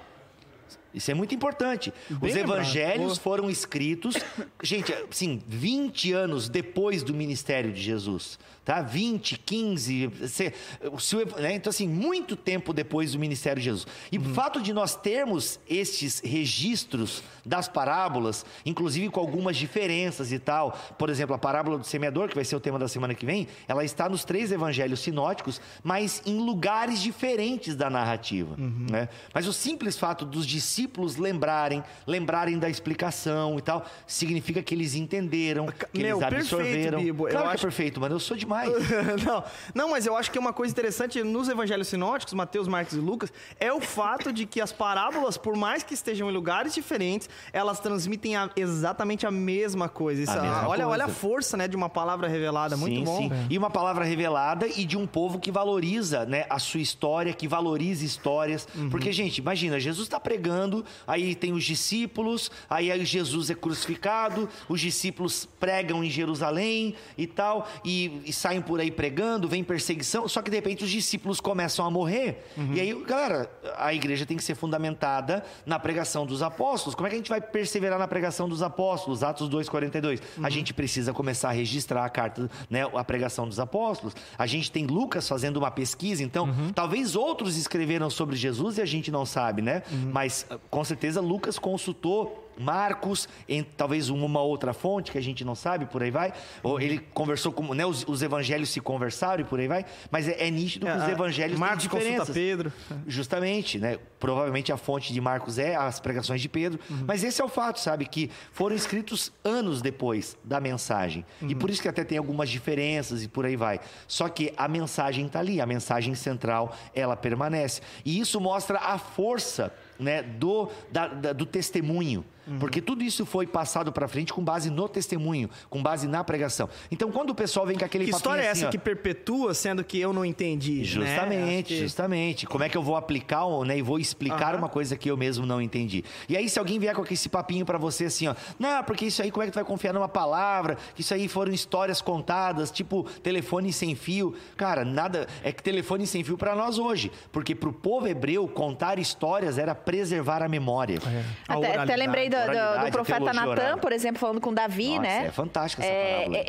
[0.94, 1.94] Isso é muito importante.
[2.10, 4.16] Bem Os evangelhos foram escritos,
[4.62, 8.38] gente, assim, 20 anos depois do ministério de Jesus.
[8.64, 8.82] Tá?
[8.82, 10.54] 20, 15, se,
[10.98, 11.54] se né?
[11.54, 13.86] então assim, muito tempo depois do ministério de Jesus.
[14.10, 14.32] E Uhum.
[14.32, 20.80] o fato de nós termos estes registros das parábolas, inclusive com algumas diferenças e tal,
[20.98, 23.50] por exemplo, a parábola do semeador, que vai ser o tema da semana que vem,
[23.68, 28.56] ela está nos três evangelhos sinóticos, mas em lugares diferentes da narrativa.
[28.58, 28.88] Uhum.
[28.90, 29.10] Né?
[29.34, 30.83] Mas o simples fato dos discípulos
[31.18, 37.02] lembrarem, lembrarem da explicação e tal, significa que eles entenderam, que Meu, eles perfeito, absorveram.
[37.02, 37.28] Bibo.
[37.28, 38.16] Eu Claro que acho- é perfeito, mano.
[38.16, 38.72] Eu sou demais.
[39.26, 43.00] não, não, mas eu acho que uma coisa interessante nos evangelhos sinóticos, Mateus, Marcos e
[43.00, 47.30] Lucas, é o fato de que as parábolas, por mais que estejam em lugares diferentes,
[47.52, 50.22] elas transmitem a- exatamente a mesma coisa.
[50.24, 50.88] Isso, A mesma olha, coisa.
[50.88, 53.18] olha a força, né, de uma palavra revelada, muito sim, bom.
[53.18, 53.32] sim.
[53.50, 57.48] E uma palavra revelada e de um povo que valoriza né, a sua história, que
[57.48, 58.68] valoriza histórias.
[58.76, 58.90] Uhum.
[58.90, 60.73] Porque, gente, imagina, Jesus está pregando,
[61.06, 67.28] aí tem os discípulos, aí, aí Jesus é crucificado, os discípulos pregam em Jerusalém e
[67.28, 71.40] tal, e, e saem por aí pregando, vem perseguição, só que de repente os discípulos
[71.40, 72.46] começam a morrer.
[72.58, 72.74] Uhum.
[72.74, 76.96] E aí, galera, a igreja tem que ser fundamentada na pregação dos apóstolos.
[76.96, 79.24] Como é que a gente vai perseverar na pregação dos apóstolos?
[79.24, 80.22] Atos 2,42.
[80.38, 80.46] Uhum.
[80.46, 84.16] A gente precisa começar a registrar a carta, né, a pregação dos apóstolos.
[84.38, 86.72] A gente tem Lucas fazendo uma pesquisa, então Uhum.
[86.74, 89.82] talvez outros escreveram sobre Jesus e a gente não sabe, né?
[89.92, 90.12] Uhum.
[90.14, 95.56] Mas com certeza Lucas consultou Marcos, em talvez uma outra fonte que a gente não
[95.56, 96.32] sabe, por aí vai.
[96.62, 99.84] Ou ele conversou com, né, os, os evangelhos se conversaram e por aí vai.
[100.12, 102.36] Mas é, é nítido que É, os a- evangelhos Marcos têm consulta diferenças.
[102.36, 102.74] Pedro.
[103.08, 103.98] Justamente, né?
[104.20, 106.80] Provavelmente a fonte de Marcos é as pregações de Pedro.
[107.08, 108.06] Mas esse é o fato, sabe?
[108.06, 111.26] Que foram escritos anos depois da mensagem.
[111.42, 113.80] E por isso que até tem algumas diferenças e por aí vai.
[114.08, 117.82] Só que a mensagem está ali, a mensagem central, ela permanece.
[118.06, 122.26] E isso mostra a força né, do, da- da- do testemunho.
[122.60, 126.68] Porque tudo isso foi passado para frente com base no testemunho, com base na pregação.
[126.92, 129.54] Então, quando o pessoal vem com aquele Que história é assim, essa ó, que perpetua,
[129.54, 130.80] sendo que eu não entendi?
[130.80, 130.84] né?
[130.84, 132.46] Justamente, que- justamente.
[132.46, 134.58] Como é que eu vou aplicar né, e vou explicar Aham.
[134.58, 136.04] uma coisa que eu mesmo não entendi?
[136.28, 139.22] E aí, se alguém vier com esse papinho pra você assim, ó, não, porque isso
[139.22, 140.78] aí, como é que tu vai confiar numa palavra?
[140.96, 144.36] Que isso aí foram histórias contadas, tipo telefone sem fio.
[144.58, 145.28] Cara, nada.
[145.44, 147.12] É que telefone sem fio pra nós hoje.
[147.32, 151.00] Porque pro povo hebreu, contar histórias era preservar a memória.
[151.48, 155.02] A Até, até lembrei do, do- do profeta Natan, por exemplo, falando com Davi, Nossa,
[155.02, 155.26] né?
[155.28, 156.38] é fantástica essa É, parábola.
[156.38, 156.42] é,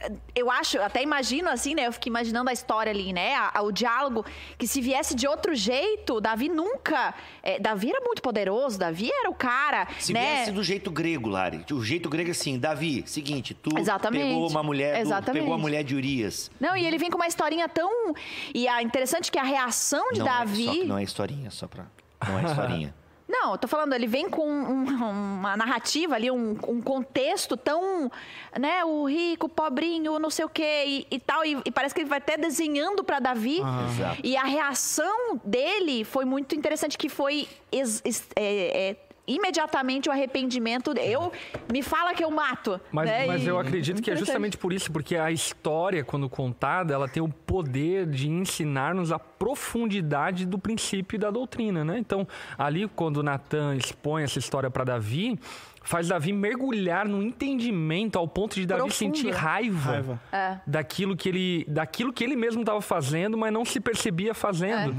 [0.00, 1.86] é, eu acho, até imagino assim, né?
[1.86, 3.34] Eu fico imaginando a história ali, né?
[3.34, 4.24] a- a- o diálogo,
[4.58, 7.14] que se viesse de outro jeito, Davi nunca.
[7.42, 10.36] é, Davi era muito poderoso, Davi era o cara, Se né?
[10.36, 11.64] viesse do jeito grego, Lari.
[11.72, 14.24] O jeito grego é assim, Davi, seguinte, tu Exatamente.
[14.26, 16.50] pegou uma mulher, do- pegou a mulher de Urias.
[16.60, 18.14] Não, e ele vem com uma historinha tão.
[18.54, 20.62] E a interessante é que a reação de não Davi.
[20.64, 21.84] É, só que não é historinha, só pra...
[22.28, 22.94] Não é historinha.
[23.28, 28.10] Não, eu tô falando, ele vem com um- uma narrativa ali, um, um contexto tão,
[28.58, 31.92] né, o rico, o pobrinho, não sei o quê e, e tal, e, e parece
[31.94, 33.58] que ele vai até desenhando para Davi.
[33.58, 34.20] Exato.
[34.22, 38.96] E a reação dele foi muito interessante, que foi ex- ex- é, é,
[39.26, 40.92] imediatamente o arrependimento.
[40.98, 41.32] Eu
[41.72, 42.80] me fala que eu mato.
[42.92, 43.26] Mas, né?
[43.26, 47.08] mas E- eu acredito que é justamente por isso, porque a história, quando contada, ela
[47.08, 51.98] tem o poder de ensinar-nos a profundidade do princípio e da doutrina, né?
[51.98, 55.38] Então, ali, quando Natan expõe essa história para Davi,
[55.86, 59.36] faz Davi mergulhar no entendimento ao ponto de Davi Profundo, sentir né?
[59.36, 60.20] raiva, Raiva.
[60.32, 60.58] É.
[60.66, 64.94] daquilo que ele daquilo que ele mesmo estava fazendo, mas não se percebia fazendo.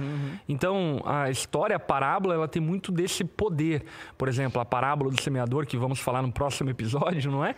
[0.48, 3.84] Então, a história, a parábola, ela tem muito desse poder.
[4.18, 7.54] Por exemplo, a parábola do semeador, que vamos falar no próximo episódio, não é?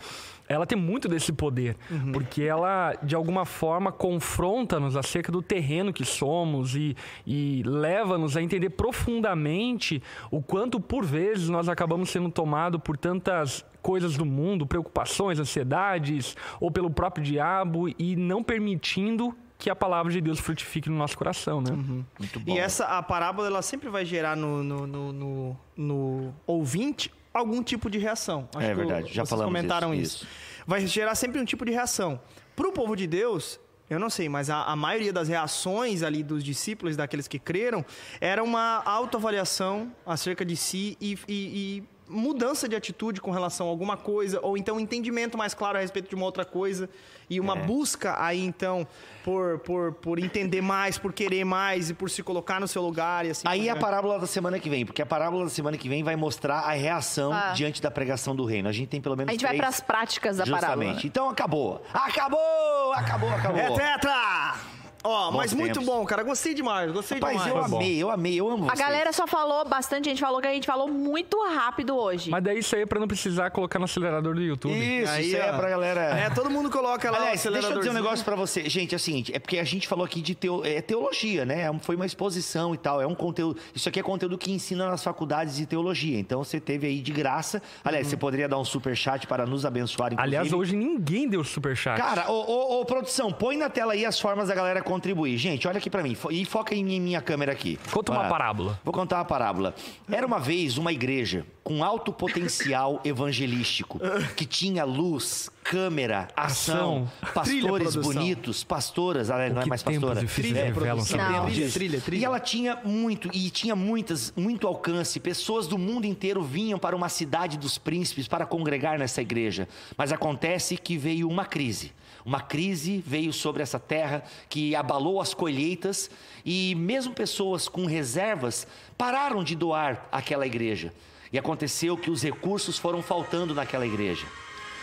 [0.50, 1.78] Ela tem muito desse poder,
[2.12, 6.96] porque ela, de alguma forma, confronta-nos acerca do terreno que somos e,
[7.26, 13.64] e leva-nos a entender profundamente o quanto, por vezes, nós acabamos sendo tomados por tantas
[13.82, 20.12] coisas do mundo, preocupações, ansiedades, ou pelo próprio diabo, e não permitindo que a palavra
[20.12, 21.72] de Deus frutifique no nosso coração, né?
[22.18, 22.54] Muito bom.
[22.54, 27.62] E essa, a parábola, ela sempre vai gerar no, no, no, no- no ouvinte algum
[27.64, 28.48] tipo de reação.
[28.56, 30.28] É que verdade, já vocês falamos comentaram isso, isso.
[30.66, 32.20] Vai gerar sempre um tipo de reação.
[32.56, 33.60] Pro povo de Deus,
[33.90, 37.84] eu não sei, mas a, a maioria das reações ali dos discípulos, daqueles que creram,
[38.22, 43.70] era uma autoavaliação acerca de si e, e- e mudança de atitude com relação a
[43.70, 46.90] alguma coisa, ou então um entendimento mais claro a respeito de uma outra coisa,
[47.30, 47.62] e uma É.
[47.62, 48.88] busca aí, então,
[49.24, 53.26] por, por, por entender mais, por querer mais e por se colocar no seu lugar
[53.26, 53.48] e assim.
[53.48, 56.16] Aí a parábola da semana que vem, porque a parábola da semana que vem vai
[56.16, 57.54] mostrar a reação Ah.
[57.54, 58.68] diante da pregação do reino.
[58.68, 60.66] A gente tem pelo menos A gente vai três, para as práticas da Justamente.
[60.78, 61.02] parábola.
[61.06, 61.82] Então acabou.
[61.94, 62.94] Acabou!
[62.94, 63.60] Acabou, acabou.
[63.60, 64.69] É tetra!
[65.04, 65.86] Ó, Bons mas muito tempos.
[65.86, 66.24] bom, cara.
[66.24, 67.56] Gostei demais, gostei Rapaz, demais.
[67.64, 67.78] eu bom.
[67.78, 68.80] amei, eu amei, eu amo A vocês.
[68.80, 72.30] galera só falou bastante, a gente falou que a gente falou muito rápido hoje.
[72.30, 74.74] Mas daí isso aí é pra não precisar colocar no acelerador do YouTube.
[74.74, 75.58] Isso, Aí, isso aí é ó.
[75.58, 76.02] pra galera...
[76.20, 78.70] É, todo mundo coloca lá o Aliás, deixa eu dizer um negócio pra você.
[78.70, 81.62] Gente, é o seguinte, é porque a gente falou aqui de teo- é teologia, né?
[81.62, 83.60] É Foi uma exposição e tal, é um conteúdo...
[83.74, 86.20] Isso aqui é conteúdo que ensina nas faculdades de teologia.
[86.20, 87.62] Então, você teve aí de graça.
[87.86, 90.36] Aliás, você poderia dar um super chat para nos abençoar, inclusive.
[90.38, 91.98] Aliás, hoje ninguém deu superchat.
[92.00, 95.38] Cara, ô, ô, ô, produção, põe na tela aí as formas da galera contribuir.
[95.38, 96.18] Gente, olha aqui pra mim.
[96.32, 97.78] E foca em mim- minha câmera aqui.
[97.92, 98.80] Conta uma parábola.
[98.84, 99.76] Vou contar uma parábola.
[100.12, 104.00] Era uma vez uma igreja com alto potencial evangelístico,
[104.36, 107.32] que tinha luz, câmera, ação, Ação.
[107.34, 110.20] pastores Trilha, bonitos, pastoras, ah, não é mais pastora.
[110.20, 112.22] difíceis É, revelam Trilha, trilha, trilha.
[112.22, 115.20] E ela tinha muito, e tinha muitas, muito alcance.
[115.20, 119.68] Pessoas do mundo inteiro vinham para uma cidade dos príncipes para congregar nessa igreja.
[119.96, 121.92] Mas acontece que veio uma crise.
[122.30, 126.12] Uma crise veio sobre essa terra que abalou as colheitas
[126.46, 130.94] e mesmo pessoas com reservas pararam de doar àquela igreja.
[131.34, 134.28] E aconteceu que os recursos foram faltando naquela igreja.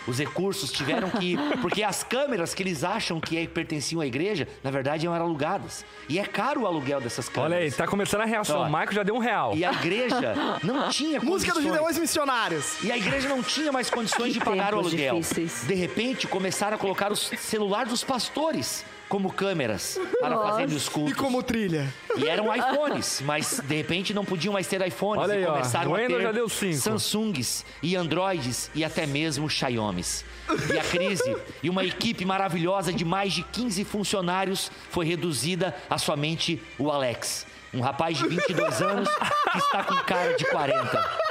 [0.06, 1.36] Os recursos tiveram que.
[1.60, 5.84] Porque as câmeras que eles acham que é- pertenciam à igreja, na verdade eram alugadas.
[6.08, 7.56] E é caro o aluguel dessas câmeras.
[7.56, 8.60] Olha aí, tá começando a reação.
[8.60, 8.66] Ó.
[8.66, 9.54] O Maico já deu um real.
[9.56, 11.62] E a igreja não tinha Música dos.
[11.62, 12.82] Gideões Missionários.
[12.82, 15.16] E a igreja não tinha mais condições de pagar o aluguel.
[15.16, 15.64] difíceis.
[15.66, 20.50] De repente, começaram a colocar o celular dos pastores como câmeras para Nossa.
[20.50, 21.12] fazer os cultos.
[21.12, 21.92] E como trilha.
[22.16, 25.22] E eram iPhones, mas de repente não podiam mais ter iPhones.
[25.22, 25.52] Olha e aí, ó.
[25.52, 26.76] começaram O a ter já deu cinco.
[26.76, 30.24] Samsungs e Androids e até mesmo Xiaomis.
[30.72, 35.98] E a crise e uma equipe maravilhosa de mais de 15 funcionários foi reduzida a
[35.98, 37.46] somente o Alex.
[37.74, 39.08] Um rapaz de 22 anos
[39.52, 41.25] que está com cara de 40.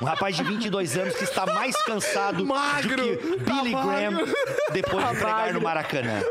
[0.00, 4.10] Um rapaz de 22 anos que está mais cansado Magro, do que tá Billy Graham
[4.12, 4.34] magro.
[4.72, 5.54] depois de pregar magro.
[5.54, 6.22] no Maracanã.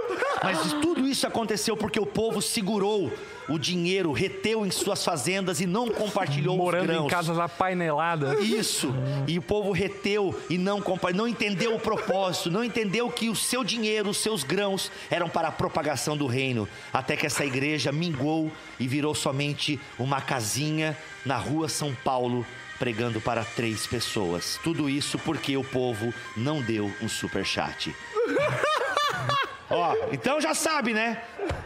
[0.43, 3.11] Mas tudo isso aconteceu porque o povo segurou
[3.47, 7.05] o dinheiro, reteu em suas fazendas e não compartilhou os Morando grãos.
[7.05, 8.39] em casas apaineladas.
[8.41, 8.93] Isso.
[9.27, 13.35] E o povo reteu e não compa- não entendeu o propósito, não entendeu que o
[13.35, 17.91] seu dinheiro, os seus grãos eram para a propagação do reino, até que essa igreja
[17.91, 22.45] mingou e virou somente uma casinha na rua São Paulo,
[22.83, 24.59] pregando para três pessoas.
[24.61, 27.95] Tudo isso porque o povo não deu um super chat.
[29.71, 31.23] Ó, então já sabe, né?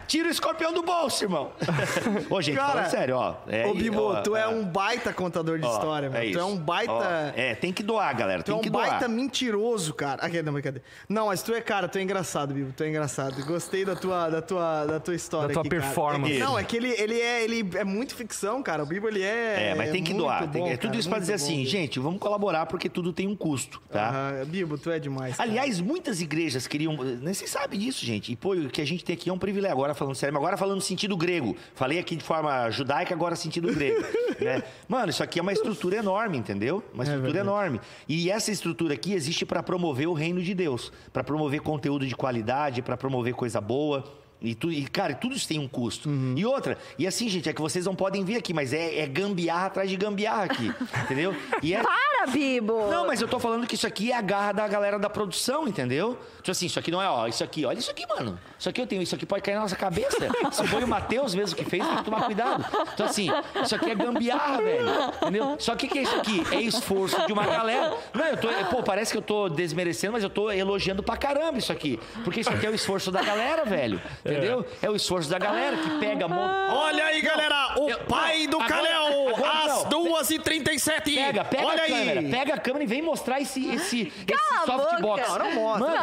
[0.07, 1.51] Tira o escorpião do bolso, irmão.
[2.29, 3.35] Ô, gente, Cara, falando sério, ó.
[3.47, 6.23] É, Ô, Bibo, ó, tu é ó, um baita contador de ó, história, é mano.
[6.23, 6.39] Tu isso.
[6.39, 6.93] é um baita.
[6.93, 7.03] Ó,
[7.35, 8.41] é, tem que doar, galera.
[8.43, 8.89] Tu é Tem um que doar.
[8.89, 10.23] baita mentiroso, cara.
[10.23, 10.85] Aqui, não, brincadeira.
[11.09, 12.71] Não, mas tu é, cara, tu é engraçado, Bibo.
[12.75, 13.43] Tu é engraçado.
[13.45, 15.81] Gostei da tua, da tua, da tua história Da tua aqui, cara.
[15.81, 16.33] performance.
[16.33, 18.83] É que- não, é que ele, ele, é, ele é muito ficção, cara.
[18.83, 19.71] O Bibo, ele é.
[19.71, 20.47] É, mas tem que doar.
[20.49, 21.69] tem- bom, é tudo cara, isso pra dizer bom, assim, Bibo.
[21.69, 24.09] gente, vamos colaborar porque tudo tem um custo, tá?
[24.09, 25.35] Aham, Bibo, tu é demais.
[25.35, 25.49] cara.
[25.49, 26.95] Aliás, muitas igrejas queriam.
[27.21, 28.31] Nem se sabe disso, gente.
[28.31, 29.66] E, pô, o que a gente tem aqui é um privilégio.
[29.71, 31.55] Agora falando sério, mas agora falando sentido grego.
[31.75, 34.01] Falei aqui de forma judaica, agora sentido grego.
[34.39, 34.63] né?
[34.87, 36.83] Mano, isso aqui é uma estrutura enorme, entendeu?
[36.93, 37.47] Uma estrutura verdade.
[37.47, 37.81] enorme.
[38.07, 42.15] E essa estrutura aqui existe para promover o reino de Deus, para promover conteúdo de
[42.15, 44.03] qualidade, para promover coisa boa.
[44.41, 46.09] E, tu, e, cara, tudo isso tem um custo.
[46.09, 46.35] Uhum.
[46.37, 49.07] E outra, e assim, gente, é que vocês não podem ver aqui, mas é, é
[49.07, 50.71] gambiarra atrás de gambiarra aqui.
[51.03, 51.35] entendeu?
[51.63, 52.89] E é, Para, Bibo!
[52.89, 55.67] não, mas eu tô falando que isso aqui é a garra da galera da produção,
[55.67, 56.17] entendeu?
[56.37, 58.39] Tipo assim, isso aqui não é, ó, isso aqui, olha isso aqui, mano.
[58.59, 60.17] Isso aqui eu tenho, isso aqui pode cair na nossa cabeça.
[60.51, 62.65] Se foi o Matheus mesmo que fez, tem que tomar cuidado.
[62.93, 63.29] Então, assim,
[63.63, 64.87] isso aqui é gambiarra, velho.
[65.21, 65.55] Entendeu?
[65.59, 66.43] Só que o que é isso aqui?
[66.51, 67.95] É esforço de uma galera.
[68.13, 71.57] Não, eu tô, pô, parece que eu tô desmerecendo, mas eu tô elogiando pra caramba
[71.57, 71.99] isso aqui.
[72.23, 73.99] Porque isso aqui é o esforço da galera, velho.
[74.31, 74.65] Entendeu?
[74.81, 76.73] É, o esforço da galera que pega, monta.
[76.73, 79.89] Olha aí, galera, o eu- pai do agora- às não.
[79.89, 81.15] 2h37.
[81.15, 82.29] Pega, pega Olha a câmera, aí.
[82.31, 85.27] pega a câmera e vem mostrar esse, esse, Cala esse a softbox.
[85.29, 85.87] Não, não mostra.
[85.87, 85.97] Mano,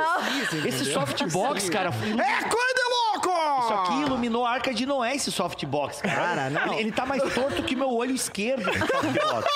[0.53, 0.67] Não.
[0.67, 2.94] esse softbox, cara, É de louco!
[3.31, 6.15] Isso aqui iluminou a arca de Noé, esse softbox, cara.
[6.15, 6.73] Cara, não.
[6.75, 9.47] Ele, ele tá mais torto que meu olho esquerdo, softbox.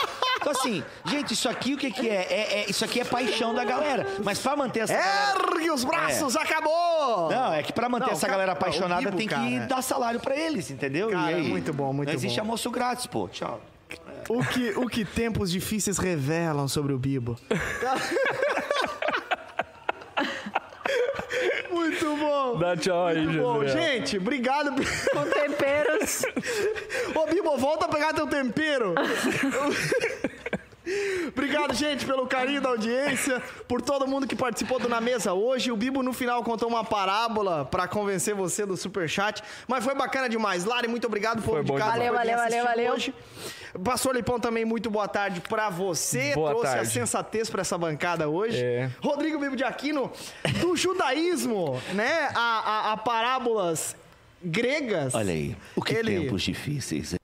[0.41, 2.15] Então, assim, gente, isso aqui o que, que é?
[2.31, 4.07] É- é- Isso aqui é paixão da galera.
[4.25, 5.39] Mas pra manter essa galera.
[5.55, 7.29] Ergue os braços, acabou!
[7.31, 9.67] Não, é que pra manter Não, essa cara, galera apaixonada Bibo, tem que cara.
[9.67, 11.11] dar salário pra eles, entendeu?
[11.11, 11.49] Cara, e aí?
[11.49, 12.43] muito bom, muito Não existe bom.
[12.43, 13.27] almoço grátis, pô.
[13.29, 13.61] Tchau.
[14.29, 17.37] O que, o que tempos difíceis revelam sobre o Bibo.
[21.71, 22.59] Muito bom.
[22.59, 23.67] Dá tchau aí, Muito bom.
[23.67, 24.71] Gente, obrigado.
[24.71, 26.23] Com temperos.
[27.15, 28.95] Ô, Bibo, volta a pegar teu tempero.
[31.29, 35.71] Obrigado, gente, pelo carinho da audiência, por todo mundo que participou do Na Mesa hoje.
[35.71, 40.29] O Bibo, no final, contou uma parábola pra convencer você do Superchat, mas foi bacana
[40.29, 40.65] demais.
[40.65, 41.85] Lari, muito obrigado, povo Foi de casa.
[41.93, 43.15] por Valeu, valeu, valeu, Hoje.
[43.85, 46.33] Pastor Lipão também, muito boa tarde pra você.
[46.35, 46.91] Boa Trouxe a tarde.
[46.91, 48.63] sensatez pra essa bancada hoje.
[48.65, 48.91] É.
[49.03, 50.11] Rodrigo Bibo de Aquino,
[50.61, 52.41] do judaísmo, né, a,
[52.89, 53.95] a- a parábolas
[54.43, 55.15] gregas.
[55.15, 55.57] Olha aí.
[55.77, 57.18] O que Ele- tempos difíceis.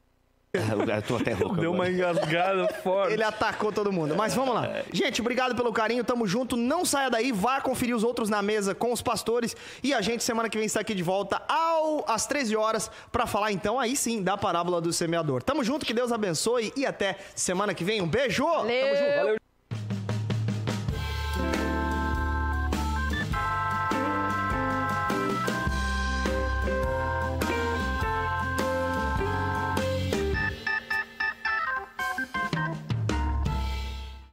[0.94, 1.92] Eu tô até rouco Deu uma agora.
[1.92, 3.12] engasgada forte.
[3.12, 4.14] Ele atacou todo mundo.
[4.16, 4.82] Mas vamos lá.
[4.92, 6.04] Gente, obrigado pelo carinho.
[6.04, 6.56] Tamo junto.
[6.56, 7.32] Não saia daí.
[7.32, 9.56] Vá conferir os outros na mesa com os pastores.
[9.82, 13.26] E a gente, semana que vem, está aqui de volta ao, às 13 horas para
[13.26, 15.42] falar, então, aí sim, da parábola do semeador.
[15.42, 15.84] Tamo junto.
[15.84, 16.72] Que Deus abençoe.
[16.76, 18.00] E até semana que vem.
[18.00, 18.44] Um beijo.
[18.44, 19.16] Tamo junto.
[19.16, 19.43] Valeu.